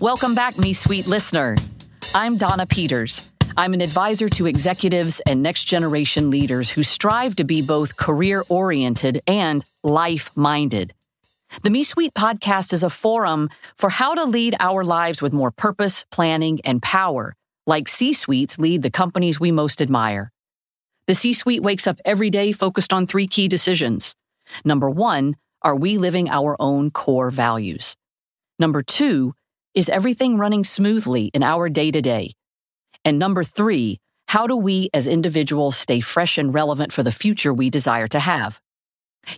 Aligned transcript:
Welcome 0.00 0.34
back, 0.34 0.56
Me 0.56 0.72
Suite 0.72 1.06
listener. 1.06 1.56
I'm 2.14 2.38
Donna 2.38 2.64
Peters. 2.64 3.32
I'm 3.54 3.74
an 3.74 3.82
advisor 3.82 4.30
to 4.30 4.46
executives 4.46 5.20
and 5.26 5.42
next 5.42 5.64
generation 5.64 6.30
leaders 6.30 6.70
who 6.70 6.82
strive 6.82 7.36
to 7.36 7.44
be 7.44 7.60
both 7.60 7.98
career 7.98 8.42
oriented 8.48 9.20
and 9.26 9.62
life 9.84 10.30
minded. 10.34 10.94
The 11.64 11.68
Me 11.68 11.84
Suite 11.84 12.14
podcast 12.14 12.72
is 12.72 12.82
a 12.82 12.88
forum 12.88 13.50
for 13.76 13.90
how 13.90 14.14
to 14.14 14.24
lead 14.24 14.56
our 14.58 14.84
lives 14.84 15.20
with 15.20 15.34
more 15.34 15.50
purpose, 15.50 16.06
planning, 16.10 16.62
and 16.64 16.80
power, 16.80 17.36
like 17.66 17.86
C 17.86 18.14
suites 18.14 18.58
lead 18.58 18.80
the 18.82 18.90
companies 18.90 19.38
we 19.38 19.50
most 19.50 19.82
admire. 19.82 20.32
The 21.08 21.14
C 21.14 21.34
suite 21.34 21.62
wakes 21.62 21.86
up 21.86 22.00
every 22.06 22.30
day 22.30 22.52
focused 22.52 22.94
on 22.94 23.06
three 23.06 23.26
key 23.26 23.48
decisions. 23.48 24.14
Number 24.64 24.88
one, 24.88 25.36
are 25.60 25.76
we 25.76 25.98
living 25.98 26.30
our 26.30 26.56
own 26.58 26.90
core 26.90 27.28
values? 27.28 27.98
Number 28.58 28.82
two, 28.82 29.34
is 29.74 29.88
everything 29.88 30.38
running 30.38 30.64
smoothly 30.64 31.30
in 31.32 31.42
our 31.42 31.68
day 31.68 31.90
to 31.90 32.00
day? 32.00 32.32
And 33.04 33.18
number 33.18 33.44
three, 33.44 33.98
how 34.28 34.46
do 34.46 34.56
we 34.56 34.90
as 34.92 35.06
individuals 35.06 35.76
stay 35.76 36.00
fresh 36.00 36.38
and 36.38 36.52
relevant 36.52 36.92
for 36.92 37.02
the 37.02 37.12
future 37.12 37.52
we 37.52 37.70
desire 37.70 38.06
to 38.08 38.18
have? 38.18 38.60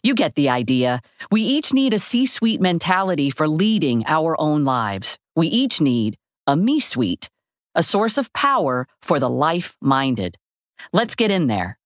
You 0.03 0.15
get 0.15 0.35
the 0.35 0.49
idea. 0.49 1.01
We 1.31 1.43
each 1.43 1.73
need 1.73 1.93
a 1.95 1.99
C 1.99 2.27
suite 2.27 2.61
mentality 2.61 3.31
for 3.31 3.49
leading 3.49 4.05
our 4.07 4.41
own 4.41 4.65
lives. 4.65 5.19
We 5.35 5.49
each 5.49 5.81
need 5.81 6.17
a 6.47 6.57
me 6.57 6.81
suite, 6.81 7.29
a 7.75 7.83
source 7.83 8.19
of 8.19 8.33
power 8.33 8.87
for 9.01 9.19
the 9.19 9.31
life 9.31 9.77
minded. 9.81 10.37
Let's 10.93 11.15
get 11.15 11.31
in 11.31 11.47
there. 11.47 11.79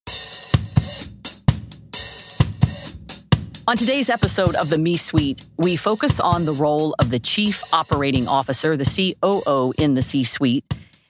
On 3.68 3.76
today's 3.76 4.08
episode 4.08 4.54
of 4.54 4.70
the 4.70 4.78
Me 4.78 4.96
Suite, 4.96 5.44
we 5.56 5.74
focus 5.74 6.20
on 6.20 6.44
the 6.44 6.52
role 6.52 6.94
of 7.00 7.10
the 7.10 7.18
Chief 7.18 7.64
Operating 7.74 8.28
Officer, 8.28 8.76
the 8.76 8.84
COO 9.20 9.72
in 9.76 9.94
the 9.94 10.02
C 10.02 10.22
Suite. 10.22 10.64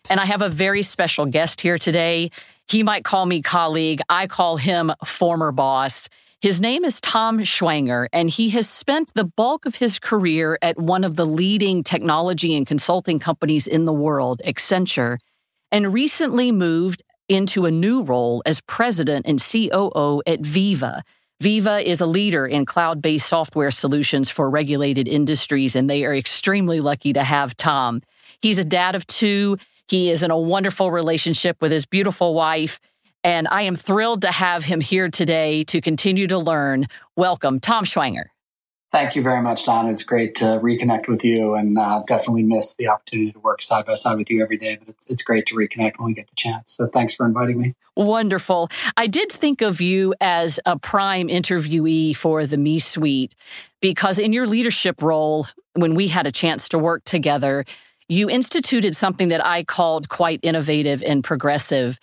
And 0.09 0.19
I 0.19 0.25
have 0.25 0.41
a 0.41 0.49
very 0.49 0.83
special 0.83 1.27
guest 1.27 1.61
here 1.61 1.77
today. 1.77 2.31
He 2.67 2.83
might 2.83 3.05
call 3.05 3.27
me 3.27 3.43
colleague. 3.43 4.01
I 4.09 4.27
call 4.27 4.57
him 4.57 4.91
former 5.05 5.53
boss. 5.53 6.09
His 6.41 6.59
name 6.59 6.87
is 6.87 6.99
Tom 7.03 7.41
Schwenger, 7.41 8.07
and 8.11 8.31
he 8.31 8.49
has 8.51 8.67
spent 8.67 9.13
the 9.15 9.25
bulk 9.25 9.67
of 9.67 9.75
his 9.75 9.99
career 9.99 10.59
at 10.63 10.79
one 10.79 11.05
of 11.05 11.17
the 11.17 11.27
leading 11.27 11.85
technology 11.85 12.57
and 12.57 12.67
consulting 12.67 13.19
companies 13.19 13.67
in 13.67 13.85
the 13.85 13.93
world, 13.93 14.41
Accenture, 14.47 15.19
and 15.71 15.93
recently 15.93 16.53
moved 16.53 17.03
into 17.29 17.67
a 17.67 17.71
new 17.71 18.03
role 18.03 18.43
as 18.47 18.63
president 18.63 19.27
and 19.27 19.43
COO 19.43 20.23
at 20.27 20.41
Veeva. 20.41 21.03
Veeva 21.43 21.83
is 21.83 22.01
a 22.01 22.07
leader 22.07 22.47
in 22.47 22.65
cloud 22.65 23.03
based 23.03 23.29
software 23.29 23.71
solutions 23.71 24.31
for 24.31 24.49
regulated 24.49 25.07
industries, 25.07 25.77
and 25.77 25.89
they 25.89 26.05
are 26.05 26.15
extremely 26.15 26.81
lucky 26.81 27.13
to 27.13 27.23
have 27.23 27.55
Tom. 27.57 28.01
He's 28.41 28.59
a 28.59 28.65
dad 28.65 28.95
of 28.95 29.07
two. 29.07 29.59
He 29.87 30.11
is 30.11 30.23
in 30.23 30.31
a 30.31 30.39
wonderful 30.39 30.91
relationship 30.91 31.59
with 31.61 31.73
his 31.73 31.85
beautiful 31.85 32.33
wife, 32.33 32.81
and 33.23 33.47
I 33.51 33.63
am 33.63 33.77
thrilled 33.77 34.23
to 34.23 34.33
have 34.33 34.65
him 34.65 34.81
here 34.81 35.11
today 35.11 35.63
to 35.65 35.83
continue 35.83 36.27
to 36.27 36.39
learn. 36.39 36.87
Welcome, 37.17 37.61
Tom 37.61 37.85
Schwenger. 37.85 38.29
Thank 38.97 39.15
you 39.15 39.21
very 39.21 39.43
much, 39.43 39.67
Don. 39.67 39.91
It's 39.91 40.03
great 40.03 40.37
to 40.37 40.59
reconnect 40.63 41.07
with 41.07 41.23
you 41.23 41.53
and 41.53 41.77
uh, 41.77 42.03
definitely 42.07 42.45
miss 42.45 42.77
the 42.77 42.89
opportunity 42.89 43.31
to 43.31 43.39
work 43.41 43.61
side 43.61 43.85
by 43.85 43.93
side 43.93 44.17
with 44.17 44.31
you 44.31 44.43
every 44.43 44.57
day. 44.57 44.77
But 44.77 44.89
it's, 44.89 45.11
it's 45.11 45.23
great 45.23 45.45
to 45.49 45.55
reconnect 45.55 45.99
when 45.99 46.07
we 46.07 46.15
get 46.15 46.29
the 46.29 46.35
chance. 46.35 46.73
So 46.73 46.87
thanks 46.87 47.13
for 47.13 47.27
inviting 47.27 47.61
me. 47.61 47.75
Wonderful. 47.95 48.71
I 48.97 49.07
did 49.07 49.31
think 49.31 49.61
of 49.61 49.83
you 49.83 50.15
as 50.19 50.59
a 50.65 50.79
prime 50.79 51.29
interviewee 51.29 52.17
for 52.17 52.47
the 52.47 52.57
Me 52.57 52.79
Suite 52.79 53.35
because 53.83 54.19
in 54.19 54.33
your 54.33 54.47
leadership 54.47 55.03
role, 55.03 55.47
when 55.75 55.95
we 55.95 56.09
had 56.09 56.27
a 56.27 56.33
chance 56.33 56.67
to 56.71 56.79
work 56.79 57.05
together, 57.05 57.67
you 58.09 58.31
instituted 58.31 58.97
something 58.97 59.29
that 59.29 59.45
I 59.45 59.63
called 59.63 60.09
quite 60.09 60.41
innovative 60.43 61.03
and 61.03 61.23
progressive. 61.23 61.99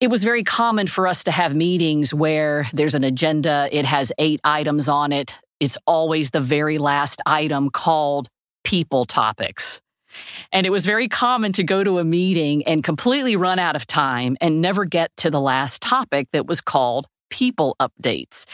It 0.00 0.08
was 0.08 0.24
very 0.24 0.42
common 0.42 0.86
for 0.86 1.06
us 1.06 1.22
to 1.24 1.30
have 1.32 1.54
meetings 1.54 2.14
where 2.14 2.66
there's 2.72 2.94
an 2.94 3.04
agenda, 3.04 3.68
it 3.70 3.84
has 3.84 4.10
eight 4.16 4.40
items 4.42 4.88
on 4.88 5.12
it, 5.12 5.34
it's 5.60 5.78
always 5.86 6.30
the 6.30 6.40
very 6.40 6.78
last 6.78 7.20
item 7.26 7.70
called 7.70 8.28
people 8.64 9.04
topics. 9.04 9.80
And 10.52 10.66
it 10.66 10.70
was 10.70 10.86
very 10.86 11.08
common 11.08 11.52
to 11.52 11.62
go 11.62 11.84
to 11.84 11.98
a 11.98 12.04
meeting 12.04 12.62
and 12.64 12.82
completely 12.82 13.36
run 13.36 13.58
out 13.58 13.76
of 13.76 13.86
time 13.86 14.36
and 14.40 14.60
never 14.60 14.84
get 14.84 15.14
to 15.18 15.30
the 15.30 15.40
last 15.40 15.82
topic 15.82 16.28
that 16.32 16.46
was 16.46 16.60
called 16.60 17.06
people 17.30 17.76
updates. 17.78 18.46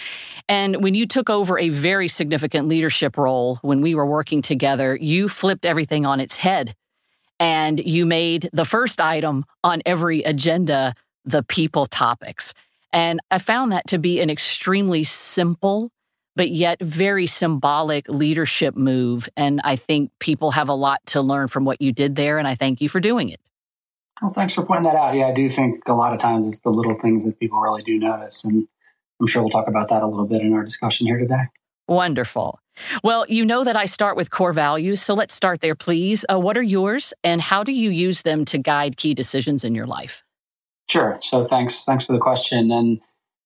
And 0.48 0.82
when 0.82 0.94
you 0.94 1.06
took 1.06 1.30
over 1.30 1.58
a 1.58 1.68
very 1.68 2.08
significant 2.08 2.68
leadership 2.68 3.16
role 3.16 3.58
when 3.62 3.80
we 3.80 3.94
were 3.94 4.06
working 4.06 4.42
together, 4.42 4.96
you 5.00 5.28
flipped 5.28 5.64
everything 5.64 6.04
on 6.04 6.20
its 6.20 6.36
head 6.36 6.74
and 7.38 7.80
you 7.80 8.04
made 8.06 8.50
the 8.52 8.64
first 8.64 9.00
item 9.00 9.44
on 9.62 9.80
every 9.86 10.22
agenda 10.22 10.94
the 11.24 11.42
people 11.42 11.86
topics. 11.86 12.52
And 12.92 13.20
I 13.30 13.38
found 13.38 13.72
that 13.72 13.86
to 13.88 13.98
be 13.98 14.20
an 14.20 14.30
extremely 14.30 15.04
simple 15.04 15.90
but 16.36 16.50
yet 16.50 16.80
very 16.80 17.26
symbolic 17.26 18.08
leadership 18.08 18.76
move. 18.76 19.28
And 19.36 19.60
I 19.64 19.76
think 19.76 20.10
people 20.18 20.52
have 20.52 20.68
a 20.68 20.74
lot 20.74 21.04
to 21.06 21.20
learn 21.20 21.48
from 21.48 21.64
what 21.64 21.80
you 21.80 21.92
did 21.92 22.16
there. 22.16 22.38
And 22.38 22.48
I 22.48 22.54
thank 22.54 22.80
you 22.80 22.88
for 22.88 23.00
doing 23.00 23.28
it. 23.28 23.40
Well, 24.22 24.32
thanks 24.32 24.54
for 24.54 24.64
pointing 24.64 24.84
that 24.84 24.96
out. 24.96 25.14
Yeah, 25.14 25.26
I 25.26 25.34
do 25.34 25.48
think 25.48 25.86
a 25.86 25.94
lot 25.94 26.12
of 26.12 26.20
times 26.20 26.48
it's 26.48 26.60
the 26.60 26.70
little 26.70 26.98
things 26.98 27.26
that 27.26 27.38
people 27.38 27.58
really 27.58 27.82
do 27.82 27.98
notice. 27.98 28.44
And 28.44 28.66
I'm 29.20 29.26
sure 29.26 29.42
we'll 29.42 29.50
talk 29.50 29.68
about 29.68 29.88
that 29.90 30.02
a 30.02 30.06
little 30.06 30.26
bit 30.26 30.40
in 30.40 30.52
our 30.54 30.64
discussion 30.64 31.06
here 31.06 31.18
today. 31.18 31.44
Wonderful. 31.88 32.60
Well, 33.02 33.24
you 33.28 33.44
know 33.44 33.64
that 33.64 33.76
I 33.76 33.86
start 33.86 34.16
with 34.16 34.30
core 34.30 34.52
values. 34.52 35.02
So 35.02 35.14
let's 35.14 35.34
start 35.34 35.60
there, 35.60 35.74
please. 35.74 36.24
Uh, 36.30 36.38
what 36.40 36.56
are 36.56 36.62
yours 36.62 37.12
and 37.22 37.40
how 37.40 37.62
do 37.62 37.72
you 37.72 37.90
use 37.90 38.22
them 38.22 38.44
to 38.46 38.58
guide 38.58 38.96
key 38.96 39.14
decisions 39.14 39.64
in 39.64 39.74
your 39.74 39.86
life? 39.86 40.22
Sure. 40.90 41.18
So 41.30 41.44
thanks. 41.44 41.84
Thanks 41.84 42.04
for 42.04 42.12
the 42.12 42.18
question. 42.18 42.70
And 42.70 43.00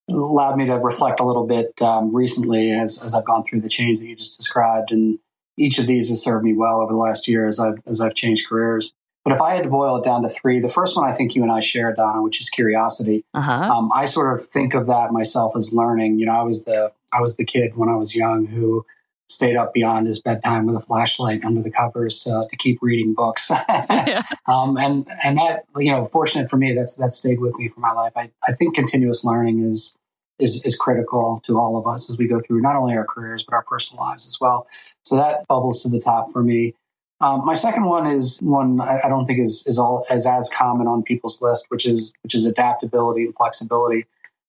allowed 0.09 0.57
me 0.57 0.67
to 0.67 0.75
reflect 0.75 1.21
a 1.21 1.25
little 1.25 1.47
bit 1.47 1.81
um, 1.83 2.15
recently 2.15 2.73
as, 2.73 3.03
as 3.05 3.15
I've 3.15 3.25
gone 3.25 3.45
through 3.45 3.61
the 3.61 3.69
change 3.69 4.01
that 4.01 4.07
you 4.07 4.17
just 4.17 4.39
described. 4.39 4.91
And 4.91 5.19
each 5.57 5.79
of 5.79 5.87
these 5.87 6.09
has 6.09 6.23
served 6.23 6.45
me 6.45 6.55
well 6.55 6.81
over 6.81 6.93
the 6.93 6.99
last 6.99 7.29
year 7.29 7.47
as 7.47 7.61
I've, 7.61 7.79
as 7.87 8.01
I've 8.01 8.15
changed 8.15 8.49
careers. 8.49 8.95
But 9.25 9.35
if 9.35 9.43
I 9.43 9.55
had 9.55 9.65
to 9.65 9.69
boil 9.69 9.97
it 9.97 10.05
down 10.05 10.23
to 10.23 10.29
three, 10.29 10.59
the 10.61 10.69
first 10.69 10.97
one 10.97 11.07
I 11.07 11.13
think 11.13 11.35
you 11.35 11.43
and 11.43 11.53
I 11.53 11.61
share, 11.61 11.93
Donna, 11.93 12.23
which 12.23 12.41
is 12.41 12.49
curiosity. 12.49 13.25
Uh-huh. 13.35 13.53
Um, 13.53 13.91
I 13.95 14.07
sort 14.07 14.33
of 14.33 14.43
think 14.43 14.73
of 14.73 14.87
that 14.87 15.13
myself 15.13 15.55
as 15.55 15.75
learning. 15.75 16.19
You 16.19 16.27
know, 16.27 16.33
I 16.33 16.43
was 16.43 16.65
the 16.65 16.93
I 17.13 17.21
was 17.21 17.37
the 17.37 17.45
kid 17.45 17.77
when 17.77 17.91
I 17.91 17.97
was 17.97 18.17
young 18.17 18.47
who 18.47 18.87
stayed 19.29 19.57
up 19.57 19.75
beyond 19.75 20.07
his 20.07 20.21
bedtime 20.21 20.67
with 20.67 20.77
a 20.77 20.81
flashlight 20.81 21.45
under 21.45 21.63
the 21.63 21.71
covers 21.71 22.27
uh, 22.27 22.45
to 22.49 22.57
keep 22.57 22.79
reading 22.81 23.15
books. 23.15 23.51
um, 24.49 24.77
and 24.79 25.07
and 25.23 25.37
that 25.37 25.65
you 25.77 25.91
know, 25.91 26.05
fortunate 26.07 26.49
for 26.49 26.57
me, 26.57 26.75
that's 26.75 26.97
that 26.97 27.11
stayed 27.11 27.41
with 27.41 27.55
me 27.57 27.69
for 27.69 27.81
my 27.81 27.93
life. 27.93 28.13
I, 28.17 28.31
I 28.49 28.53
think 28.53 28.75
continuous 28.75 29.25
learning 29.25 29.61
is 29.61 29.97
is, 30.39 30.65
is 30.65 30.77
critical 30.77 31.41
to 31.45 31.59
all 31.59 31.77
of 31.77 31.87
us 31.87 32.11
as 32.11 32.17
we 32.17 32.27
go 32.27 32.41
through 32.41 32.61
not 32.61 32.77
only 32.77 32.97
our 32.97 33.05
careers 33.05 33.43
but 33.43 33.55
our 33.55 33.65
personal 33.65 34.03
lives 34.05 34.27
as 34.27 34.39
well. 34.41 34.67
So 35.03 35.17
that 35.17 35.47
bubbles 35.49 35.83
to 35.83 35.89
the 35.89 36.01
top 36.01 36.31
for 36.33 36.43
me. 36.43 36.75
Um, 37.21 37.45
my 37.45 37.55
second 37.55 37.85
one 37.85 38.07
is 38.07 38.39
one 38.43 38.81
I, 38.81 39.01
I 39.05 39.09
don't 39.09 39.27
think 39.27 39.41
is 39.41 39.67
is 39.67 39.79
all 39.79 40.07
as 40.09 40.27
as 40.27 40.49
common 40.51 40.87
on 40.87 41.03
people's 41.03 41.43
list, 41.43 41.67
which 41.71 41.87
is 41.87 42.15
which 42.23 42.35
is 42.35 42.47
adaptability 42.47 43.25
and 43.25 43.35
flexibility. 43.35 44.07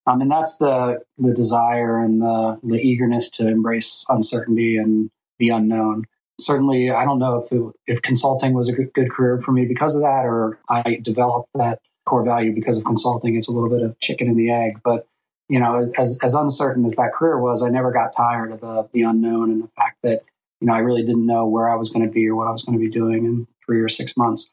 Um, 0.09 0.21
and 0.21 0.31
that's 0.31 0.57
the 0.57 1.01
the 1.19 1.33
desire 1.33 1.99
and 1.99 2.21
the, 2.21 2.59
the 2.63 2.79
eagerness 2.79 3.29
to 3.31 3.47
embrace 3.47 4.05
uncertainty 4.09 4.75
and 4.75 5.11
the 5.37 5.49
unknown. 5.49 6.05
Certainly, 6.39 6.89
I 6.89 7.05
don't 7.05 7.19
know 7.19 7.37
if 7.37 7.51
it, 7.51 7.61
if 7.85 8.01
consulting 8.01 8.53
was 8.53 8.69
a 8.69 8.73
good, 8.73 8.91
good 8.93 9.11
career 9.11 9.39
for 9.39 9.51
me 9.51 9.65
because 9.65 9.95
of 9.95 10.01
that, 10.01 10.25
or 10.25 10.59
I 10.69 10.99
developed 11.03 11.49
that 11.53 11.79
core 12.05 12.23
value 12.23 12.53
because 12.53 12.77
of 12.77 12.85
consulting. 12.85 13.35
It's 13.35 13.49
a 13.49 13.51
little 13.51 13.69
bit 13.69 13.83
of 13.83 13.99
chicken 13.99 14.27
and 14.27 14.37
the 14.37 14.49
egg, 14.49 14.79
but 14.83 15.05
you 15.49 15.59
know, 15.59 15.91
as, 15.97 16.19
as 16.23 16.33
uncertain 16.35 16.85
as 16.85 16.95
that 16.95 17.11
career 17.13 17.39
was, 17.39 17.63
I 17.63 17.69
never 17.69 17.91
got 17.91 18.15
tired 18.15 18.53
of 18.53 18.61
the, 18.61 18.87
the 18.93 19.01
unknown 19.01 19.51
and 19.51 19.63
the 19.63 19.69
fact 19.77 19.97
that, 20.03 20.21
you 20.61 20.67
know, 20.67 20.73
I 20.73 20.79
really 20.79 21.01
didn't 21.01 21.25
know 21.25 21.47
where 21.47 21.67
I 21.67 21.75
was 21.75 21.89
going 21.89 22.05
to 22.05 22.11
be 22.11 22.27
or 22.29 22.35
what 22.35 22.47
I 22.47 22.51
was 22.51 22.63
going 22.63 22.77
to 22.77 22.83
be 22.83 22.89
doing 22.91 23.25
in 23.25 23.47
three 23.65 23.81
or 23.81 23.89
six 23.89 24.15
months. 24.15 24.51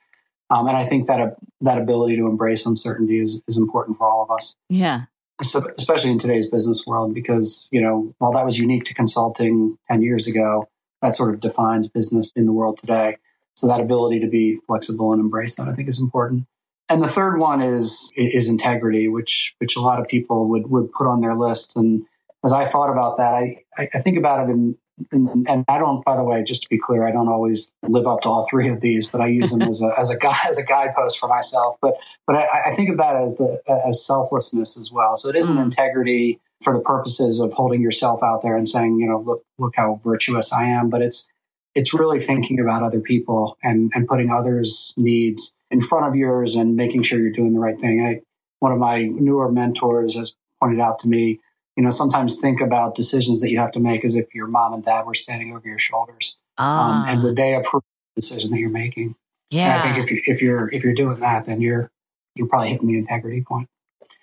Um, 0.49 0.67
and 0.67 0.77
I 0.77 0.85
think 0.85 1.07
that 1.09 1.21
uh, 1.21 1.31
that 1.61 1.79
ability 1.79 2.17
to 2.17 2.27
embrace 2.27 2.65
uncertainty 2.65 3.21
is, 3.21 3.43
is 3.47 3.59
important 3.59 3.99
for 3.99 4.09
all 4.09 4.23
of 4.23 4.31
us. 4.31 4.57
Yeah. 4.71 5.03
Especially 5.41 6.11
in 6.11 6.19
today's 6.19 6.51
business 6.51 6.85
world, 6.87 7.15
because, 7.15 7.69
you 7.71 7.81
know, 7.81 8.15
while 8.19 8.33
that 8.33 8.45
was 8.45 8.59
unique 8.59 8.85
to 8.85 8.95
consulting 8.95 9.77
10 9.91 10.01
years 10.03 10.27
ago, 10.27 10.69
that 11.03 11.15
sort 11.15 11.35
of 11.35 11.41
defines 11.41 11.89
business 11.89 12.33
in 12.37 12.47
the 12.47 12.53
world 12.53 12.79
today. 12.79 13.19
So 13.55 13.67
that 13.69 13.81
ability 13.81 14.21
to 14.21 14.29
be 14.29 14.59
flexible 14.67 15.13
and 15.13 15.21
embrace 15.21 15.57
that, 15.57 15.69
I 15.69 15.75
think, 15.75 15.89
is 15.89 16.01
important. 16.01 16.47
And 16.89 17.03
the 17.03 17.09
third 17.09 17.39
one 17.39 17.61
is 17.61 18.13
is 18.17 18.49
integrity, 18.49 19.09
which 19.09 19.55
which 19.59 19.77
a 19.77 19.81
lot 19.81 19.99
of 19.99 20.07
people 20.07 20.49
would 20.49 20.71
would 20.71 20.93
put 20.93 21.07
on 21.07 21.21
their 21.21 21.35
list. 21.35 21.77
And 21.77 22.05
as 22.45 22.53
I 22.53 22.65
thought 22.65 22.91
about 22.91 23.17
that, 23.17 23.35
I 23.35 23.65
I, 23.77 24.01
think 24.03 24.19
about 24.19 24.49
it 24.49 24.53
in, 24.53 24.77
in, 25.13 25.45
and 25.49 25.65
I 25.69 25.79
don't. 25.79 26.05
By 26.05 26.17
the 26.17 26.25
way, 26.25 26.43
just 26.43 26.63
to 26.63 26.69
be 26.69 26.79
clear, 26.79 27.07
I 27.07 27.13
don't 27.13 27.29
always 27.29 27.75
live 27.83 28.07
up 28.07 28.23
to 28.23 28.29
all 28.29 28.47
three 28.51 28.69
of 28.69 28.81
these, 28.81 29.09
but 29.09 29.21
I 29.21 29.27
use 29.27 29.51
them 29.51 29.63
as 29.69 29.83
a 29.83 29.93
as 29.99 30.11
a 30.11 30.17
guide 30.17 30.47
as 30.49 30.59
a 30.59 30.65
guidepost 30.65 31.19
for 31.19 31.29
myself. 31.29 31.77
But 31.81 31.97
but 32.27 32.37
I, 32.37 32.47
I 32.67 32.75
think 32.75 32.91
of 32.91 32.99
that 32.99 33.17
as 33.17 33.37
the 33.37 33.61
as 33.89 34.05
selflessness 34.05 34.79
as 34.79 34.91
well. 34.93 35.17
So 35.17 35.29
it 35.29 35.37
is 35.37 35.49
an 35.51 35.59
mm. 35.59 35.65
integrity 35.65 36.41
for 36.63 36.73
the 36.73 36.81
purposes 36.81 37.41
of 37.41 37.53
holding 37.53 37.83
yourself 37.83 38.23
out 38.23 38.43
there 38.43 38.57
and 38.57 38.67
saying, 38.67 38.99
you 38.99 39.07
know, 39.09 39.21
look 39.21 39.43
look 39.59 39.75
how 39.77 40.01
virtuous 40.03 40.53
I 40.53 40.65
am. 40.65 40.91
But 40.91 41.03
it's 41.03 41.29
it's 41.77 41.93
really 41.93 42.19
thinking 42.19 42.59
about 42.59 42.83
other 42.83 43.01
people 43.01 43.59
and, 43.63 43.93
and 43.95 44.09
putting 44.09 44.31
others' 44.31 44.95
needs 44.97 45.55
in 45.71 45.83
front 45.83 46.07
of 46.07 46.17
yours 46.17 46.57
and 46.57 46.75
making 46.75 47.03
sure 47.03 47.21
you're 47.21 47.31
doing 47.31 47.53
the 47.53 47.61
right 47.61 47.79
thing. 47.79 48.01
I, 48.01 48.23
one 48.61 48.73
of 48.73 48.79
my 48.79 49.05
newer 49.05 49.53
mentors 49.53 50.17
has 50.17 50.35
pointed 50.59 50.81
out 50.81 50.99
to 51.01 51.09
me, 51.09 51.39
you 51.77 51.83
know, 51.83 51.91
sometimes 51.91 52.41
think 52.41 52.61
about 52.61 52.95
decisions 52.95 53.41
that 53.43 53.51
you 53.51 53.59
have 53.59 53.73
to 53.73 53.81
make 53.81 54.05
as 54.05 54.17
if 54.17 54.35
your 54.35 54.47
mom 54.47 54.73
and 54.73 54.83
dad 54.83 55.07
were 55.07 55.15
standing 55.15 55.55
over 55.55 55.69
your 55.69 55.79
shoulders. 55.79 56.37
Ah. 56.59 57.03
Um, 57.03 57.09
and 57.09 57.23
would 57.23 57.37
they 57.37 57.55
approve 57.55 57.83
the 58.15 58.23
decision 58.23 58.51
that 58.51 58.59
you're 58.59 58.71
making? 58.71 59.15
Yeah. 59.51 59.75
And 59.75 59.83
I 59.83 59.95
think 59.95 60.05
if, 60.05 60.11
you, 60.11 60.23
if 60.27 60.43
you're 60.43 60.69
if 60.71 60.83
you're 60.83 60.95
doing 60.95 61.21
that, 61.21 61.45
then 61.45 61.61
you're 61.61 61.91
you're 62.35 62.49
probably 62.49 62.71
hitting 62.71 62.89
the 62.89 62.99
integrity 62.99 63.43
point. 63.43 63.69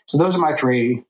So 0.07 0.17
those 0.17 0.35
are 0.35 0.39
my 0.39 0.53
three. 0.53 1.03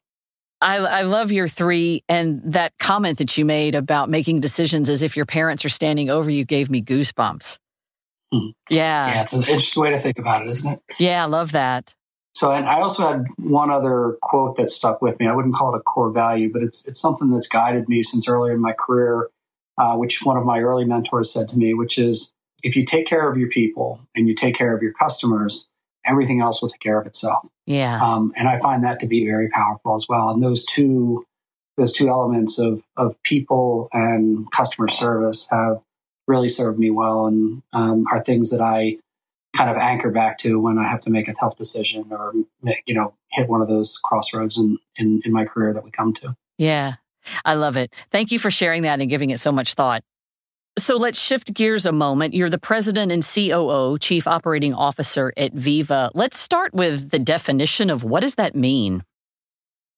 I, 0.62 0.78
I 0.78 1.01
love 1.01 1.31
your 1.31 1.48
three 1.48 2.04
and 2.07 2.42
that 2.54 2.74
comment 2.80 3.18
that 3.18 3.38
you 3.38 3.44
made 3.44 3.75
about 3.75 4.10
making 4.10 4.40
decisions 4.40 4.88
as 4.88 5.04
if 5.04 5.18
your 5.18 5.25
parents 5.25 5.66
are 5.66 5.69
standing 5.69 6.10
over 6.10 6.30
you 6.30 6.45
gave 6.45 6.69
me 6.69 6.81
goosebumps. 6.81 7.57
Hmm. 8.34 8.48
Yeah. 8.69 9.07
Yeah, 9.07 9.22
it's 9.24 9.34
an 9.34 9.42
interesting 9.42 9.84
way 9.84 9.90
to 9.90 10.00
think 10.00 10.19
about 10.19 10.44
it, 10.44 10.50
isn't 10.51 10.72
it? 10.72 10.81
Yeah, 11.00 11.24
I 11.24 11.25
love 11.25 11.51
that. 11.51 11.94
So, 12.35 12.51
and 12.51 12.65
I 12.65 12.81
also 12.81 13.07
had 13.07 13.25
one 13.38 13.69
other 13.69 14.18
quote 14.21 14.56
that 14.56 14.69
stuck 14.69 15.01
with 15.01 15.19
me. 15.19 15.27
I 15.27 15.35
wouldn't 15.35 15.53
call 15.53 15.74
it 15.74 15.77
a 15.77 15.81
core 15.81 16.12
value, 16.12 16.51
but 16.51 16.63
it's 16.63 16.88
it's 16.88 17.00
something 17.00 17.30
that's 17.30 17.47
guided 17.47 17.88
me 17.88 18.01
since 18.01 18.27
earlier 18.27 18.53
in 18.53 18.59
my 18.59 18.74
career, 18.74 19.30
uh, 19.77 19.95
which 19.97 20.24
one 20.24 20.38
of 20.38 20.44
my 20.44 20.59
early 20.62 20.85
mentors 20.85 21.31
said 21.31 21.47
to 21.50 21.57
me, 21.57 21.74
which 21.74 21.97
is 21.97 22.33
if 22.63 22.75
you 22.75 22.85
take 22.85 23.06
care 23.06 23.30
of 23.30 23.38
your 23.38 23.50
people 23.50 24.00
and 24.15 24.27
you 24.27 24.33
take 24.33 24.56
care 24.56 24.75
of 24.75 24.81
your 24.81 24.94
customers, 24.94 25.69
everything 26.06 26.41
else 26.41 26.62
will 26.62 26.69
take 26.69 26.80
care 26.80 27.00
of 27.00 27.06
itself. 27.06 27.47
Yeah. 27.65 28.00
Um, 28.01 28.33
and 28.35 28.47
I 28.47 28.59
find 28.59 28.83
that 28.83 29.00
to 29.01 29.07
be 29.07 29.25
very 29.25 29.50
powerful 29.50 29.95
as 29.95 30.06
well. 30.09 30.30
And 30.30 30.41
those 30.41 30.65
two, 30.65 31.25
those 31.77 31.94
two 31.94 32.09
elements 32.09 32.59
of, 32.59 32.83
of 32.97 33.21
people 33.24 33.89
and 33.94 34.50
customer 34.51 34.88
service 34.88 35.47
have 35.51 35.81
really 36.27 36.50
served 36.50 36.80
me 36.80 36.89
well 36.89 37.27
and 37.27 37.62
um, 37.74 38.06
are 38.12 38.24
things 38.24 38.50
that 38.51 38.62
I 38.62 38.97
kind 39.55 39.69
of 39.69 39.77
anchor 39.77 40.09
back 40.09 40.39
to 40.39 40.59
when 40.59 40.77
I 40.77 40.88
have 40.89 41.01
to 41.01 41.09
make 41.09 41.27
a 41.27 41.33
tough 41.33 41.57
decision 41.57 42.07
or, 42.11 42.33
you 42.85 42.94
know, 42.94 43.13
hit 43.31 43.47
one 43.47 43.61
of 43.61 43.67
those 43.67 44.00
crossroads 44.03 44.57
in, 44.57 44.77
in, 44.97 45.21
in 45.25 45.31
my 45.31 45.45
career 45.45 45.73
that 45.73 45.83
we 45.83 45.91
come 45.91 46.13
to. 46.13 46.35
Yeah. 46.57 46.95
I 47.45 47.53
love 47.53 47.77
it. 47.77 47.94
Thank 48.11 48.31
you 48.31 48.39
for 48.39 48.51
sharing 48.51 48.81
that 48.81 49.00
and 49.00 49.09
giving 49.09 49.29
it 49.29 49.39
so 49.39 49.51
much 49.51 49.75
thought. 49.75 50.03
So 50.77 50.97
let's 50.97 51.19
shift 51.19 51.53
gears 51.53 51.85
a 51.85 51.91
moment. 51.91 52.33
You're 52.33 52.50
the 52.50 52.57
president 52.57 53.11
and 53.11 53.23
COO, 53.23 54.00
chief 54.00 54.27
operating 54.27 54.73
officer 54.73 55.31
at 55.38 55.53
Veeva. 55.53 56.09
Let's 56.15 56.38
start 56.38 56.73
with 56.73 57.11
the 57.11 57.19
definition 57.19 57.91
of 57.91 58.03
what 58.03 58.21
does 58.21 58.35
that 58.35 58.56
mean? 58.56 59.03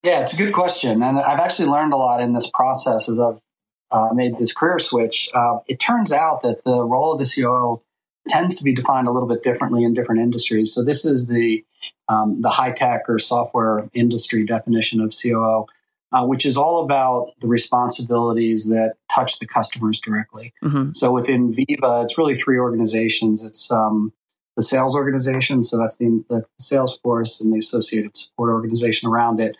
Yeah, 0.02 0.20
it's 0.20 0.34
a 0.34 0.36
good 0.36 0.52
question. 0.52 1.02
And 1.02 1.18
I've 1.18 1.40
actually 1.40 1.68
learned 1.68 1.94
a 1.94 1.96
lot 1.96 2.20
in 2.20 2.34
this 2.34 2.50
process 2.52 3.08
as 3.08 3.18
I've 3.18 3.40
uh, 3.90 4.10
made 4.12 4.38
this 4.38 4.52
career 4.52 4.78
switch. 4.78 5.30
Uh, 5.32 5.60
it 5.66 5.80
turns 5.80 6.12
out 6.12 6.42
that 6.42 6.62
the 6.64 6.84
role 6.84 7.12
of 7.12 7.18
the 7.18 7.24
COO 7.24 7.82
tends 8.28 8.56
to 8.56 8.64
be 8.64 8.74
defined 8.74 9.08
a 9.08 9.12
little 9.12 9.28
bit 9.28 9.42
differently 9.42 9.84
in 9.84 9.94
different 9.94 10.20
industries. 10.20 10.72
So 10.74 10.84
this 10.84 11.04
is 11.04 11.28
the 11.28 11.64
um, 12.08 12.40
the 12.40 12.50
high 12.50 12.72
tech 12.72 13.02
or 13.08 13.18
software 13.18 13.88
industry 13.94 14.44
definition 14.44 15.00
of 15.00 15.12
COO 15.22 15.66
uh, 16.12 16.24
which 16.24 16.46
is 16.46 16.56
all 16.56 16.84
about 16.84 17.32
the 17.40 17.48
responsibilities 17.48 18.68
that 18.68 18.94
touch 19.10 19.38
the 19.38 19.46
customers 19.46 20.00
directly. 20.00 20.52
Mm-hmm. 20.62 20.92
So 20.92 21.12
within 21.12 21.52
Veeva, 21.52 22.04
it's 22.04 22.16
really 22.16 22.34
three 22.34 22.58
organizations. 22.58 23.42
It's 23.42 23.70
um, 23.70 24.12
the 24.56 24.62
sales 24.62 24.94
organization, 24.94 25.62
so 25.62 25.76
that's 25.76 25.96
the, 25.96 26.24
the 26.30 26.44
sales 26.58 26.98
force 26.98 27.40
and 27.40 27.52
the 27.52 27.58
associated 27.58 28.16
support 28.16 28.50
organization 28.50 29.08
around 29.08 29.40
it. 29.40 29.56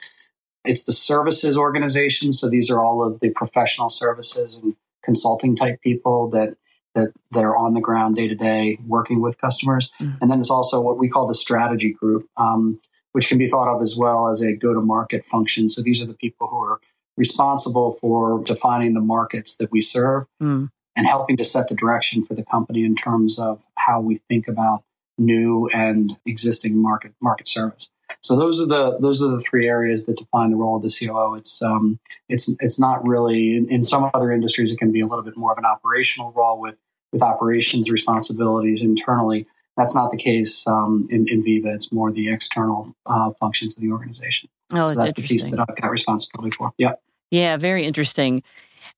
It's 0.65 0.85
the 0.85 0.93
services 0.93 1.57
organization, 1.57 2.33
so 2.33 2.49
these 2.49 2.71
are 2.71 2.81
all 2.81 3.03
of 3.03 3.21
the 3.21 3.31
professional 3.31 3.89
services 3.89 4.57
and 4.57 4.75
consulting 5.05 5.57
type 5.57 5.81
people 5.83 6.31
that 6.31 6.57
that, 6.97 7.13
that 7.31 7.45
are 7.45 7.57
on 7.57 7.75
the 7.75 7.81
ground 7.81 8.17
day 8.17 8.27
to 8.27 8.35
day 8.35 8.79
working 8.87 9.23
with 9.23 9.41
customers. 9.41 9.91
Mm-hmm. 10.01 10.17
And 10.21 10.31
then 10.31 10.41
it's 10.41 10.51
also 10.51 10.81
what 10.81 10.99
we 10.99 11.09
call 11.09 11.29
the 11.29 11.35
strategy 11.35 11.93
group. 11.93 12.29
Um, 12.37 12.81
which 13.17 13.29
can 13.29 13.39
be 13.39 13.49
thought 13.49 13.75
of 13.75 13.81
as 13.81 13.97
well 13.97 14.29
as 14.29 14.43
a 14.43 14.55
go 14.55 14.75
to 14.75 14.81
market 14.83 15.25
function. 15.25 15.71
So 15.71 15.81
these 15.81 16.03
are 16.03 16.07
the 16.07 16.13
people 16.13 16.49
who 16.49 16.59
are 16.59 16.81
responsible 17.17 17.93
for 17.93 18.43
defining 18.45 18.93
the 18.93 19.01
markets 19.01 19.57
that 19.57 19.73
we 19.73 19.81
serve 19.81 20.27
mm. 20.39 20.69
and 20.95 21.07
helping 21.07 21.39
to 21.39 21.45
set 21.45 21.69
the 21.69 21.75
direction 21.75 22.23
for 22.23 22.35
the 22.35 22.45
company 22.45 22.85
in 22.85 22.95
terms 22.95 23.39
of 23.39 23.65
how 23.79 24.03
we 24.03 24.21
think 24.29 24.49
about 24.49 24.85
new 25.17 25.67
and 25.73 26.19
existing 26.27 26.77
market 26.77 27.15
market 27.23 27.49
service. 27.49 27.91
So 28.21 28.37
those 28.37 28.61
are 28.61 28.67
the 28.67 28.99
those 28.99 29.23
are 29.23 29.31
the 29.31 29.41
three 29.41 29.67
areas 29.67 30.05
that 30.07 30.19
define 30.19 30.51
the 30.51 30.57
role 30.57 30.77
of 30.77 30.83
the 30.83 30.95
COO. 30.95 31.35
It's 31.35 31.63
um, 31.63 31.99
it's 32.29 32.55
it's 32.61 32.79
not 32.79 33.07
really 33.07 33.57
in, 33.57 33.69
in, 33.71 33.83
some 33.83 34.11
other 34.15 34.31
industries 34.31 34.73
it 34.73 34.79
can 34.79 34.93
be 34.93 35.01
a 35.01 35.07
little 35.07 35.25
bit 35.25 35.37
more 35.37 35.53
of 35.53 35.59
an 35.59 35.65
operational 35.65 36.33
role 36.33 36.61
with 36.61 36.77
with 37.17 37.23
operations 37.23 37.91
responsibilities 37.91 38.85
internally. 38.85 39.47
That's 39.77 39.95
not 39.95 40.11
the 40.11 40.17
case 40.17 40.67
um, 40.67 41.07
in, 41.11 41.27
in 41.29 41.43
Veeva. 41.43 41.75
It's 41.75 41.93
more 41.93 42.13
the 42.13 42.31
external 42.31 42.95
uh, 43.07 43.31
functions 43.41 43.77
of 43.77 43.83
the 43.83 43.91
organization. 43.91 44.49
Oh, 44.73 44.87
so 44.89 44.95
that's 44.95 45.15
the 45.15 45.23
piece 45.23 45.49
that 45.51 45.61
I've 45.61 45.77
got 45.81 45.91
responsibility 45.91 46.55
for. 46.55 46.73
Yeah. 46.79 46.93
Yeah, 47.31 47.57
very 47.57 47.85
interesting. 47.85 48.43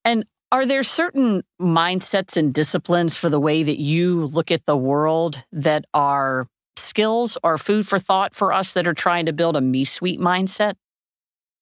And 0.05 0.25
are 0.51 0.67
there 0.67 0.83
certain 0.83 1.43
mindsets 1.61 2.37
and 2.37 2.53
disciplines 2.53 3.17
for 3.17 3.29
the 3.29 3.41
way 3.41 3.63
that 3.63 3.79
you 3.79 4.27
look 4.27 4.51
at 4.51 4.67
the 4.67 4.77
world 4.77 5.45
that 5.53 5.85
are 5.95 6.47
skills 6.77 7.37
or 7.43 7.59
food 7.59 7.87
for 7.87 7.99
thought 7.99 8.35
for 8.35 8.53
us 8.53 8.73
that 8.73 8.87
are 8.87 8.95
trying 8.95 9.27
to 9.27 9.33
build 9.33 9.57
a 9.57 9.61
me 9.61 9.85
suite 9.85 10.21
mindset? 10.21 10.75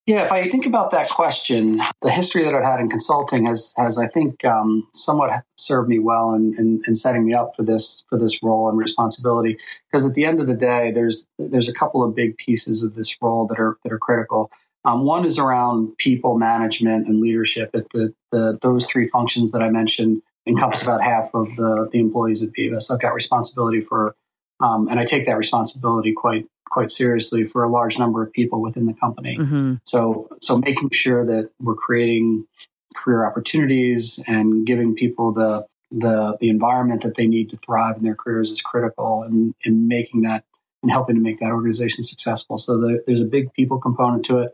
Yeah, 0.06 0.24
if 0.24 0.30
I 0.30 0.48
think 0.48 0.66
about 0.66 0.92
that 0.92 1.10
question, 1.10 1.80
the 2.00 2.10
history 2.10 2.44
that 2.44 2.54
I've 2.54 2.64
had 2.64 2.78
in 2.78 2.88
consulting 2.88 3.46
has, 3.46 3.74
has 3.76 3.98
I 3.98 4.06
think, 4.06 4.44
um, 4.44 4.86
somewhat 4.92 5.42
served 5.56 5.88
me 5.88 5.98
well 5.98 6.32
in, 6.32 6.54
in, 6.56 6.80
in, 6.86 6.94
setting 6.94 7.26
me 7.26 7.34
up 7.34 7.56
for 7.56 7.64
this 7.64 8.04
for 8.08 8.16
this 8.16 8.40
role 8.40 8.68
and 8.68 8.78
responsibility. 8.78 9.58
Because 9.90 10.06
at 10.06 10.14
the 10.14 10.24
end 10.24 10.38
of 10.38 10.46
the 10.46 10.54
day, 10.54 10.92
there's 10.92 11.28
there's 11.40 11.68
a 11.68 11.74
couple 11.74 12.04
of 12.04 12.14
big 12.14 12.36
pieces 12.36 12.84
of 12.84 12.94
this 12.94 13.16
role 13.20 13.46
that 13.48 13.58
are 13.58 13.78
that 13.82 13.92
are 13.92 13.98
critical. 13.98 14.50
Um, 14.84 15.04
one 15.04 15.24
is 15.24 15.40
around 15.40 15.98
people 15.98 16.38
management 16.38 17.08
and 17.08 17.20
leadership. 17.20 17.70
At 17.74 17.90
the, 17.90 18.14
the 18.30 18.58
those 18.62 18.86
three 18.86 19.08
functions 19.08 19.50
that 19.50 19.60
I 19.60 19.70
mentioned 19.70 20.22
encompass 20.46 20.84
about 20.84 21.02
half 21.02 21.34
of 21.34 21.48
the 21.56 21.88
the 21.90 21.98
employees 21.98 22.44
at. 22.44 22.50
So 22.82 22.94
I've 22.94 23.00
got 23.00 23.12
responsibility 23.12 23.80
for, 23.80 24.14
um, 24.60 24.88
and 24.88 24.98
I 24.98 25.04
take 25.04 25.26
that 25.26 25.36
responsibility 25.36 26.12
quite 26.12 26.46
quite 26.68 26.90
seriously 26.90 27.44
for 27.44 27.62
a 27.62 27.68
large 27.68 27.98
number 27.98 28.22
of 28.22 28.32
people 28.32 28.60
within 28.60 28.86
the 28.86 28.94
company. 28.94 29.38
Mm-hmm. 29.38 29.74
So, 29.84 30.28
so 30.40 30.58
making 30.58 30.90
sure 30.90 31.24
that 31.24 31.50
we're 31.60 31.74
creating 31.74 32.46
career 32.94 33.24
opportunities 33.24 34.22
and 34.26 34.66
giving 34.66 34.94
people 34.94 35.32
the 35.32 35.66
the 35.90 36.36
the 36.40 36.48
environment 36.48 37.02
that 37.02 37.14
they 37.14 37.26
need 37.26 37.50
to 37.50 37.56
thrive 37.58 37.96
in 37.96 38.02
their 38.02 38.16
careers 38.16 38.50
is 38.50 38.60
critical, 38.60 39.22
and 39.22 39.54
in 39.64 39.86
making 39.88 40.22
that 40.22 40.44
and 40.82 40.90
helping 40.90 41.16
to 41.16 41.22
make 41.22 41.40
that 41.40 41.52
organization 41.52 42.04
successful. 42.04 42.58
So 42.58 42.78
the, 42.78 43.02
there's 43.06 43.20
a 43.20 43.24
big 43.24 43.52
people 43.54 43.78
component 43.78 44.24
to 44.26 44.38
it, 44.38 44.52